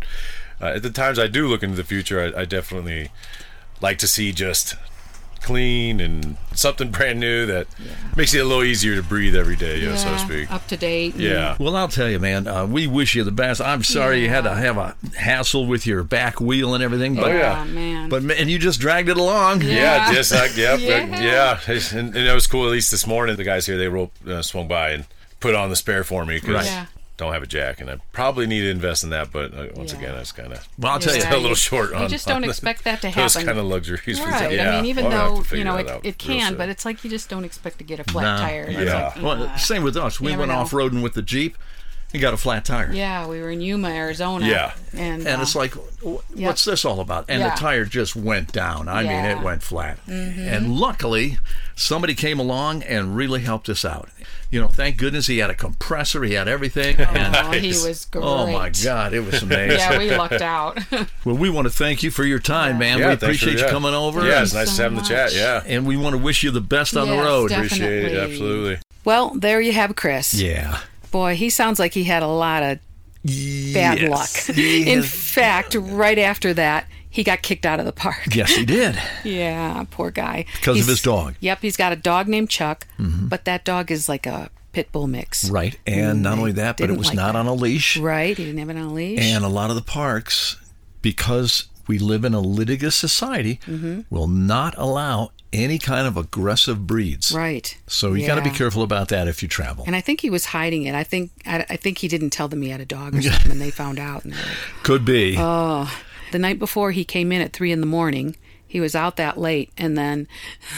uh, 0.62 0.68
at 0.68 0.84
the 0.84 0.90
times 0.90 1.20
I 1.20 1.28
do 1.28 1.48
look 1.48 1.62
into 1.62 1.76
the 1.76 1.84
future, 1.84 2.34
I, 2.34 2.42
I 2.42 2.46
definitely 2.46 3.12
like 3.82 3.98
to 3.98 4.08
see 4.08 4.32
just 4.32 4.76
clean 5.46 6.00
and 6.02 6.36
something 6.54 6.90
brand 6.98 7.20
new 7.20 7.46
that 7.46 7.68
makes 8.18 8.34
it 8.34 8.40
a 8.40 8.44
little 8.44 8.64
easier 8.64 8.96
to 8.96 9.04
breathe 9.04 9.36
every 9.36 9.56
day, 9.56 9.80
you 9.80 9.90
know, 9.90 9.96
so 9.96 10.10
to 10.12 10.20
speak. 10.20 10.52
Up 10.52 10.68
to 10.68 10.76
date. 10.78 11.14
and- 11.14 11.24
Yeah. 11.24 11.56
Well, 11.60 11.76
I'll 11.76 11.88
tell 11.88 12.10
you, 12.10 12.20
man, 12.20 12.48
uh, 12.48 12.66
we 12.66 12.88
wish 12.88 13.16
you 13.16 13.24
the 13.24 13.32
best. 13.32 13.62
I'm 13.62 13.84
sorry 13.84 14.22
you 14.22 14.30
had 14.30 14.44
to 14.46 14.54
have 14.56 14.78
a 14.78 14.96
hassle 15.18 15.66
with 15.68 15.86
your 15.88 16.04
back 16.04 16.42
wheel 16.42 16.74
and 16.74 16.84
everything, 16.84 17.16
but, 17.16 17.32
Oh, 17.32 17.38
yeah. 17.38 17.64
man. 17.66 18.10
but 18.10 18.24
man, 18.24 18.50
you 18.50 18.58
just 18.60 18.80
dragged 18.80 19.08
it 19.10 19.18
along. 19.18 19.62
Yeah, 19.62 19.70
Yeah. 20.10 20.14
just 20.14 20.32
like 20.34 20.58
yep, 20.58 20.80
Yeah. 20.82 21.06
yeah, 21.22 21.60
yeah. 21.68 21.80
And, 21.98 22.16
and 22.16 22.28
it 22.28 22.34
was 22.34 22.48
cool. 22.48 22.66
At 22.66 22.72
least 22.72 22.92
this 22.92 23.06
morning, 23.08 23.36
the 23.36 23.44
guys 23.44 23.66
here 23.66 23.78
they 23.78 23.88
rolled, 23.88 24.12
uh, 24.28 24.42
swung 24.42 24.68
by 24.68 24.90
and 24.92 25.06
put 25.40 25.54
on 25.56 25.70
the 25.70 25.76
spare 25.76 26.04
for 26.04 26.26
me 26.26 26.40
because 26.40 26.68
Right. 26.68 26.88
Yeah. 27.18 27.26
don't 27.26 27.34
have 27.34 27.44
a 27.44 27.48
jack, 27.48 27.82
and 27.82 27.90
I 27.90 27.98
probably 28.12 28.46
need 28.48 28.62
to 28.62 28.70
invest 28.70 29.04
in 29.04 29.10
that. 29.12 29.32
But 29.32 29.54
uh, 29.54 29.68
once 29.76 29.94
Yeah. 29.94 30.00
again, 30.00 30.16
it's 30.16 30.32
kind 30.32 30.52
of 30.54 30.68
Well, 30.78 30.94
I'll 30.94 31.00
tell 31.00 31.16
you, 31.16 31.22
Yeah, 31.22 31.30
a 31.32 31.36
little 31.36 31.50
you- 31.50 31.56
short. 31.56 31.92
you 31.92 31.96
on 31.98 32.10
just 32.10 32.28
don't 32.28 32.44
on 32.44 32.44
expect 32.50 32.84
that 32.84 33.02
to 33.02 33.08
happen. 33.10 33.22
Those 33.24 33.34
happen. 33.34 33.48
kind 33.48 33.60
of 33.60 33.66
luxuries. 33.66 34.20
for 34.20 34.26
Right. 34.30 34.52
yeah. 34.54 34.72
I 34.72 34.76
mean, 34.78 34.86
even 34.86 35.06
I'll 35.08 35.42
though 35.42 35.56
you 35.56 35.64
know 35.64 35.78
it, 35.78 35.90
it 36.04 36.18
can, 36.18 36.56
but 36.56 36.70
it's 36.70 36.86
like 36.86 37.04
you 37.04 37.10
just 37.10 37.30
don't 37.30 37.46
expect 37.46 37.78
to 37.80 37.84
get 37.84 38.00
a 38.00 38.04
flat 38.04 38.40
No. 38.40 38.46
tire. 38.46 38.70
Yeah. 38.70 39.14
like, 39.16 39.22
Well, 39.24 39.58
same 39.58 39.84
with 39.84 39.96
us. 39.98 40.20
We 40.20 40.36
went 40.36 40.52
off 40.52 40.72
roading 40.72 41.02
with 41.04 41.14
the 41.14 41.22
Jeep. 41.22 41.58
You 42.16 42.22
got 42.22 42.34
a 42.34 42.38
flat 42.38 42.66
tire. 42.66 42.92
yeah, 42.94 43.28
we 43.28 43.40
were 43.42 43.52
in 43.52 43.62
Yuma, 43.62 43.90
Arizona. 43.90 44.48
Yeah. 44.48 44.72
and 44.94 45.28
And 45.28 45.40
uh, 45.40 45.42
it's 45.42 45.56
like, 45.56 45.74
wh- 46.04 46.18
Yeah. 46.34 46.48
what's 46.48 46.64
this 46.66 46.86
all 46.86 47.00
about? 47.02 47.26
And 47.28 47.42
Yeah. 47.42 47.54
the 47.54 47.60
tire 47.60 47.86
just 47.86 48.16
went 48.16 48.52
down. 48.52 48.88
I 48.88 49.02
mean, 49.04 49.12
Yeah. 49.12 49.32
Mm-hmm. 49.34 49.42
it 49.42 49.44
went 49.46 49.64
flat. 49.64 49.98
And 50.08 50.76
luckily, 50.78 51.38
somebody 51.76 52.16
came 52.16 52.40
along 52.40 52.84
and 52.84 53.16
really 53.16 53.42
helped 53.42 53.70
us 53.70 53.84
out. 53.86 54.10
You 54.52 54.62
know, 54.62 54.68
thank 54.70 54.96
goodness 54.98 55.28
he 55.28 55.40
had 55.40 55.50
a 55.50 55.56
compressor, 55.56 56.24
he 56.24 56.34
had 56.36 56.48
everything. 56.48 56.96
and 56.98 57.36
oh, 57.36 57.52
he 57.52 57.70
was 57.70 58.06
great. 58.06 58.24
oh 58.24 58.48
my 58.48 58.70
God, 58.70 59.14
it 59.14 59.20
was 59.22 59.44
amazing. 59.44 59.78
Yeah, 59.80 59.98
we 59.98 60.16
lucked 60.16 60.42
out. 60.42 60.80
Well, 61.26 61.36
we 61.36 61.50
want 61.50 61.66
to 61.68 61.74
thank 61.74 62.04
you 62.04 62.12
for 62.12 62.24
your 62.24 62.40
time, 62.40 62.78
man. 62.78 63.00
Yeah, 63.00 63.10
we 63.10 63.16
thanks 63.16 63.20
for- 63.20 63.26
appreciate 63.26 63.54
you 63.60 63.66
yeah. 63.66 63.72
coming 63.72 63.94
over. 63.94 64.26
Yeah, 64.26 64.44
it's 64.44 64.54
nice 64.54 64.72
so 64.72 64.78
to 64.78 64.84
have 64.84 64.96
the 64.96 65.02
chat. 65.10 65.34
Yeah, 65.34 65.64
and 65.66 65.86
we 65.86 65.98
want 65.98 66.14
to 66.16 66.22
wish 66.22 66.44
you 66.44 66.52
the 66.52 66.62
best 66.62 66.96
on 66.96 67.08
the 67.10 67.16
Yes, 67.16 67.26
road. 67.26 67.50
definitely. 67.50 67.78
appreciate 67.88 68.12
it. 68.14 68.18
Absolutely. 68.32 68.78
well, 69.04 69.32
there 69.36 69.60
you 69.60 69.74
have 69.74 69.96
Chris. 69.96 70.34
Yeah. 70.36 70.80
Boy, 71.16 71.36
he 71.36 71.50
sounds 71.50 71.80
like 71.80 71.94
he 71.94 72.04
had 72.04 72.24
a 72.24 72.28
lot 72.28 72.62
of 72.62 72.80
bad 73.24 74.02
Yes. 74.02 74.50
luck. 74.50 74.58
In 74.58 75.02
fact, 75.02 75.74
right 75.80 76.20
after 76.20 76.54
that, 76.56 76.88
he 77.10 77.24
got 77.24 77.42
kicked 77.42 77.66
out 77.66 77.80
of 77.80 77.86
the 77.86 77.94
park. 77.94 78.36
yes, 78.36 78.54
he 78.54 78.66
did. 78.66 79.02
Yeah, 79.24 79.86
poor 79.92 80.12
guy. 80.12 80.44
Because 80.56 80.82
of 80.82 80.88
his 80.88 81.02
dog. 81.02 81.36
Mm-hmm. 81.36 81.46
Yep, 81.46 81.62
he's 81.62 81.78
got 81.78 81.94
a 81.94 81.96
dog 81.96 82.28
named 82.28 82.50
Chuck, 82.50 82.86
but 83.00 83.46
that 83.46 83.64
dog 83.64 83.92
is 83.92 84.10
like 84.10 84.26
a 84.28 84.50
pit 84.74 84.92
bull 84.92 85.08
mix. 85.08 85.50
Right. 85.50 85.80
And 85.88 86.22
not 86.22 86.38
only 86.38 86.52
that, 86.52 86.76
but 86.76 86.90
it 86.90 86.98
was 86.98 87.08
like 87.08 87.16
not 87.16 87.32
that. 87.32 87.40
on 87.40 87.48
a 87.48 87.54
leash. 87.54 87.96
Right, 87.96 88.36
he 88.38 88.44
didn't 88.44 88.60
have 88.60 88.70
it 88.70 88.76
on 88.76 88.84
a 88.84 88.94
leash. 88.94 89.22
And 89.22 89.46
a 89.46 89.48
lot 89.48 89.70
of 89.70 89.78
the 89.78 89.82
parks, 89.84 90.58
because 91.02 91.64
we 91.88 92.00
live 92.00 92.24
in 92.26 92.34
a 92.34 92.42
litigious 92.42 92.96
society, 92.96 93.60
Mm-hmm. 93.66 94.02
will 94.10 94.28
not 94.28 94.74
allow 94.78 95.32
any 95.54 95.78
kind 95.80 96.06
of 96.08 96.18
aggressive 96.18 96.86
breeds. 96.86 97.32
right. 97.32 97.78
So 97.88 98.14
you 98.14 98.28
got 98.28 98.36
to 98.36 98.42
be 98.42 98.50
careful 98.50 98.84
about 98.84 99.08
that 99.10 99.28
if 99.28 99.42
you 99.42 99.48
travel. 99.48 99.86
And 99.88 99.96
I 99.96 100.02
think 100.02 100.20
he 100.22 100.30
was 100.30 100.46
hiding 100.48 100.84
it. 100.84 100.94
I 100.96 101.04
think 101.04 101.32
I, 101.46 101.66
I 101.70 101.76
think 101.78 102.00
he 102.00 102.08
didn't 102.10 102.32
tell 102.32 102.48
them 102.50 102.62
he 102.62 102.70
had 102.70 102.82
a 102.82 102.86
dog 102.86 103.16
or 103.16 103.22
something, 103.24 103.52
and 103.52 103.62
they 103.62 103.72
found 103.72 103.98
out. 104.00 104.26
And 104.26 104.34
like, 104.34 104.44
Could 104.84 105.06
be. 105.06 105.36
Oh. 105.38 105.90
the 106.32 106.40
night 106.40 106.60
before 106.60 106.92
he 106.92 107.06
came 107.06 107.32
in 107.32 107.42
at 107.42 107.54
three 107.54 107.72
in 107.72 107.80
the 107.80 107.86
morning, 107.88 108.36
he 108.68 108.82
was 108.82 108.96
out 108.96 109.16
that 109.16 109.38
late, 109.38 109.72
and 109.78 109.98
then 109.98 110.28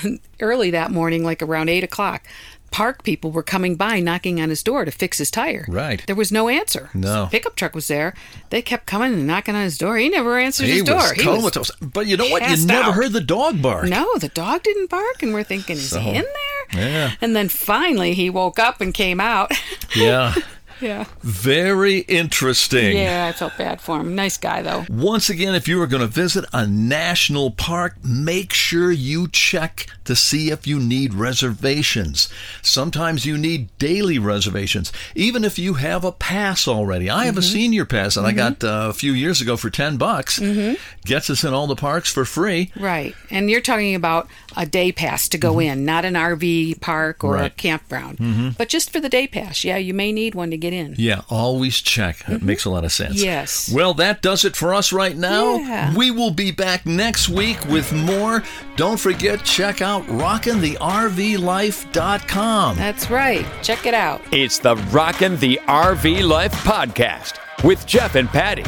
early 0.39 0.69
that 0.71 0.91
morning, 0.91 1.23
like 1.23 1.41
around 1.41 1.69
eight 1.69 1.83
o'clock, 1.83 2.27
park 2.71 3.03
people 3.03 3.31
were 3.31 3.43
coming 3.43 3.75
by 3.75 3.99
knocking 3.99 4.39
on 4.41 4.49
his 4.49 4.61
door 4.63 4.85
to 4.85 4.91
fix 4.91 5.17
his 5.17 5.31
tire. 5.31 5.65
Right. 5.67 6.03
There 6.05 6.15
was 6.15 6.31
no 6.31 6.49
answer. 6.49 6.89
No. 6.93 7.23
His 7.25 7.31
pickup 7.31 7.55
truck 7.55 7.73
was 7.75 7.87
there. 7.87 8.13
They 8.49 8.61
kept 8.61 8.85
coming 8.85 9.13
and 9.13 9.27
knocking 9.27 9.55
on 9.55 9.63
his 9.63 9.77
door. 9.77 9.97
He 9.97 10.09
never 10.09 10.37
answered 10.37 10.65
He 10.67 10.73
his 10.73 10.83
door. 10.83 10.95
was 10.97 11.11
He 11.11 11.27
was 11.27 11.37
comatose. 11.37 11.71
But 11.81 12.07
you 12.07 12.17
know 12.17 12.27
what? 12.27 12.47
You 12.49 12.65
never 12.65 12.89
out. 12.89 12.95
heard 12.95 13.13
the 13.13 13.21
dog 13.21 13.61
bark. 13.61 13.87
No, 13.89 14.17
the 14.17 14.29
dog 14.29 14.63
didn't 14.63 14.89
bark, 14.89 15.23
and 15.23 15.33
we're 15.33 15.43
thinking, 15.43 15.77
is 15.77 15.89
So, 15.89 15.99
he 15.99 16.09
in 16.09 16.25
there? 16.73 16.81
yeah. 16.89 17.11
And 17.21 17.35
then 17.35 17.49
finally, 17.49 18.13
he 18.13 18.29
woke 18.29 18.59
up 18.59 18.81
and 18.81 18.93
came 18.93 19.19
out. 19.19 19.51
Yeah. 19.95 20.33
yeah. 20.81 21.05
Very 21.21 21.99
interesting. 21.99 22.97
Yeah, 22.97 23.27
I 23.27 23.31
felt 23.31 23.57
bad 23.57 23.81
for 23.81 23.99
him. 23.99 24.15
Nice 24.15 24.37
guy, 24.37 24.61
though. 24.61 24.85
Once 24.89 25.29
again, 25.29 25.55
if 25.55 25.67
you 25.67 25.81
are 25.81 25.87
going 25.87 26.01
to 26.01 26.07
visit 26.07 26.45
a 26.53 26.65
national 26.67 27.51
park, 27.51 27.95
make 28.03 28.53
sure 28.53 28.91
you 28.91 29.27
check 29.27 29.87
to 30.05 30.15
see 30.15 30.51
if 30.51 30.65
you 30.65 30.79
need 30.79 31.13
reservations. 31.13 32.29
Sometimes 32.61 33.25
you 33.25 33.37
need 33.37 33.75
daily 33.77 34.17
reservations, 34.19 34.91
even 35.15 35.43
if 35.43 35.59
you 35.59 35.75
have 35.75 36.03
a 36.03 36.11
pass 36.11 36.67
already. 36.67 37.09
I 37.09 37.25
have 37.25 37.37
a 37.37 37.41
mm-hmm. 37.41 37.53
senior 37.53 37.85
pass 37.85 38.15
that 38.15 38.25
I 38.25 38.29
mm-hmm. 38.29 38.37
got 38.37 38.63
uh, 38.63 38.89
a 38.89 38.93
few 38.93 39.11
years 39.11 39.41
ago 39.41 39.57
for 39.57 39.69
10 39.69 39.97
bucks. 39.97 40.39
Mm-hmm. 40.39 40.75
Gets 41.05 41.29
us 41.29 41.43
in 41.43 41.53
all 41.53 41.67
the 41.67 41.75
parks 41.75 42.11
for 42.11 42.25
free. 42.25 42.71
Right. 42.75 43.15
And 43.29 43.49
you're 43.49 43.61
talking 43.61 43.95
about 43.95 44.27
a 44.57 44.65
day 44.65 44.91
pass 44.91 45.29
to 45.29 45.37
go 45.37 45.51
mm-hmm. 45.53 45.79
in, 45.79 45.85
not 45.85 46.03
an 46.03 46.15
RV 46.15 46.81
park 46.81 47.23
or 47.23 47.37
a 47.37 47.41
Right. 47.41 47.55
campground, 47.55 48.17
mm-hmm. 48.17 48.49
but 48.57 48.67
just 48.67 48.91
for 48.91 48.99
the 48.99 49.09
day 49.09 49.27
pass. 49.27 49.63
Yeah, 49.63 49.77
you 49.77 49.93
may 49.93 50.11
need 50.11 50.33
one 50.33 50.49
to 50.49 50.57
get 50.57 50.73
in. 50.73 50.95
Yeah, 50.97 51.21
always 51.29 51.79
check. 51.79 52.21
It 52.21 52.25
mm-hmm. 52.25 52.45
makes 52.45 52.65
a 52.65 52.71
lot 52.71 52.83
of 52.83 52.91
sense. 52.91 53.21
Yes. 53.23 53.71
Well, 53.71 53.93
that 53.95 54.21
does 54.23 54.43
it 54.43 54.55
for 54.55 54.73
us 54.73 54.91
right 54.91 55.15
now. 55.15 55.57
Yeah. 55.57 55.95
We 55.95 56.09
will 56.11 56.31
be 56.31 56.51
back 56.51 56.85
next 56.85 57.29
week 57.29 57.63
with 57.65 57.91
more. 57.93 58.43
Don't 58.75 58.99
forget, 58.99 59.43
check 59.43 59.81
out 59.81 60.03
rockintheRVLife.com. 60.07 62.77
That's 62.77 63.09
right. 63.09 63.45
Check 63.61 63.85
it 63.85 63.93
out. 63.93 64.21
It's 64.31 64.59
the 64.59 64.75
Rockin' 64.75 65.37
the 65.37 65.59
RV 65.67 66.27
Life 66.27 66.53
podcast 66.63 67.35
with 67.63 67.85
Jeff 67.85 68.15
and 68.15 68.27
Patti. 68.27 68.63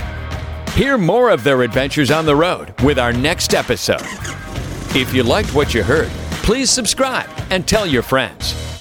Hear 0.73 0.97
more 0.97 1.29
of 1.29 1.43
their 1.43 1.63
adventures 1.63 2.11
on 2.11 2.25
the 2.25 2.35
road 2.35 2.79
with 2.81 2.99
our 2.99 3.11
next 3.11 3.53
episode. 3.53 4.01
If 4.95 5.13
you 5.13 5.21
liked 5.21 5.53
what 5.53 5.75
you 5.75 5.83
heard, 5.83 6.09
please 6.41 6.71
subscribe 6.71 7.29
and 7.51 7.67
tell 7.67 7.85
your 7.85 8.01
friends. 8.01 8.78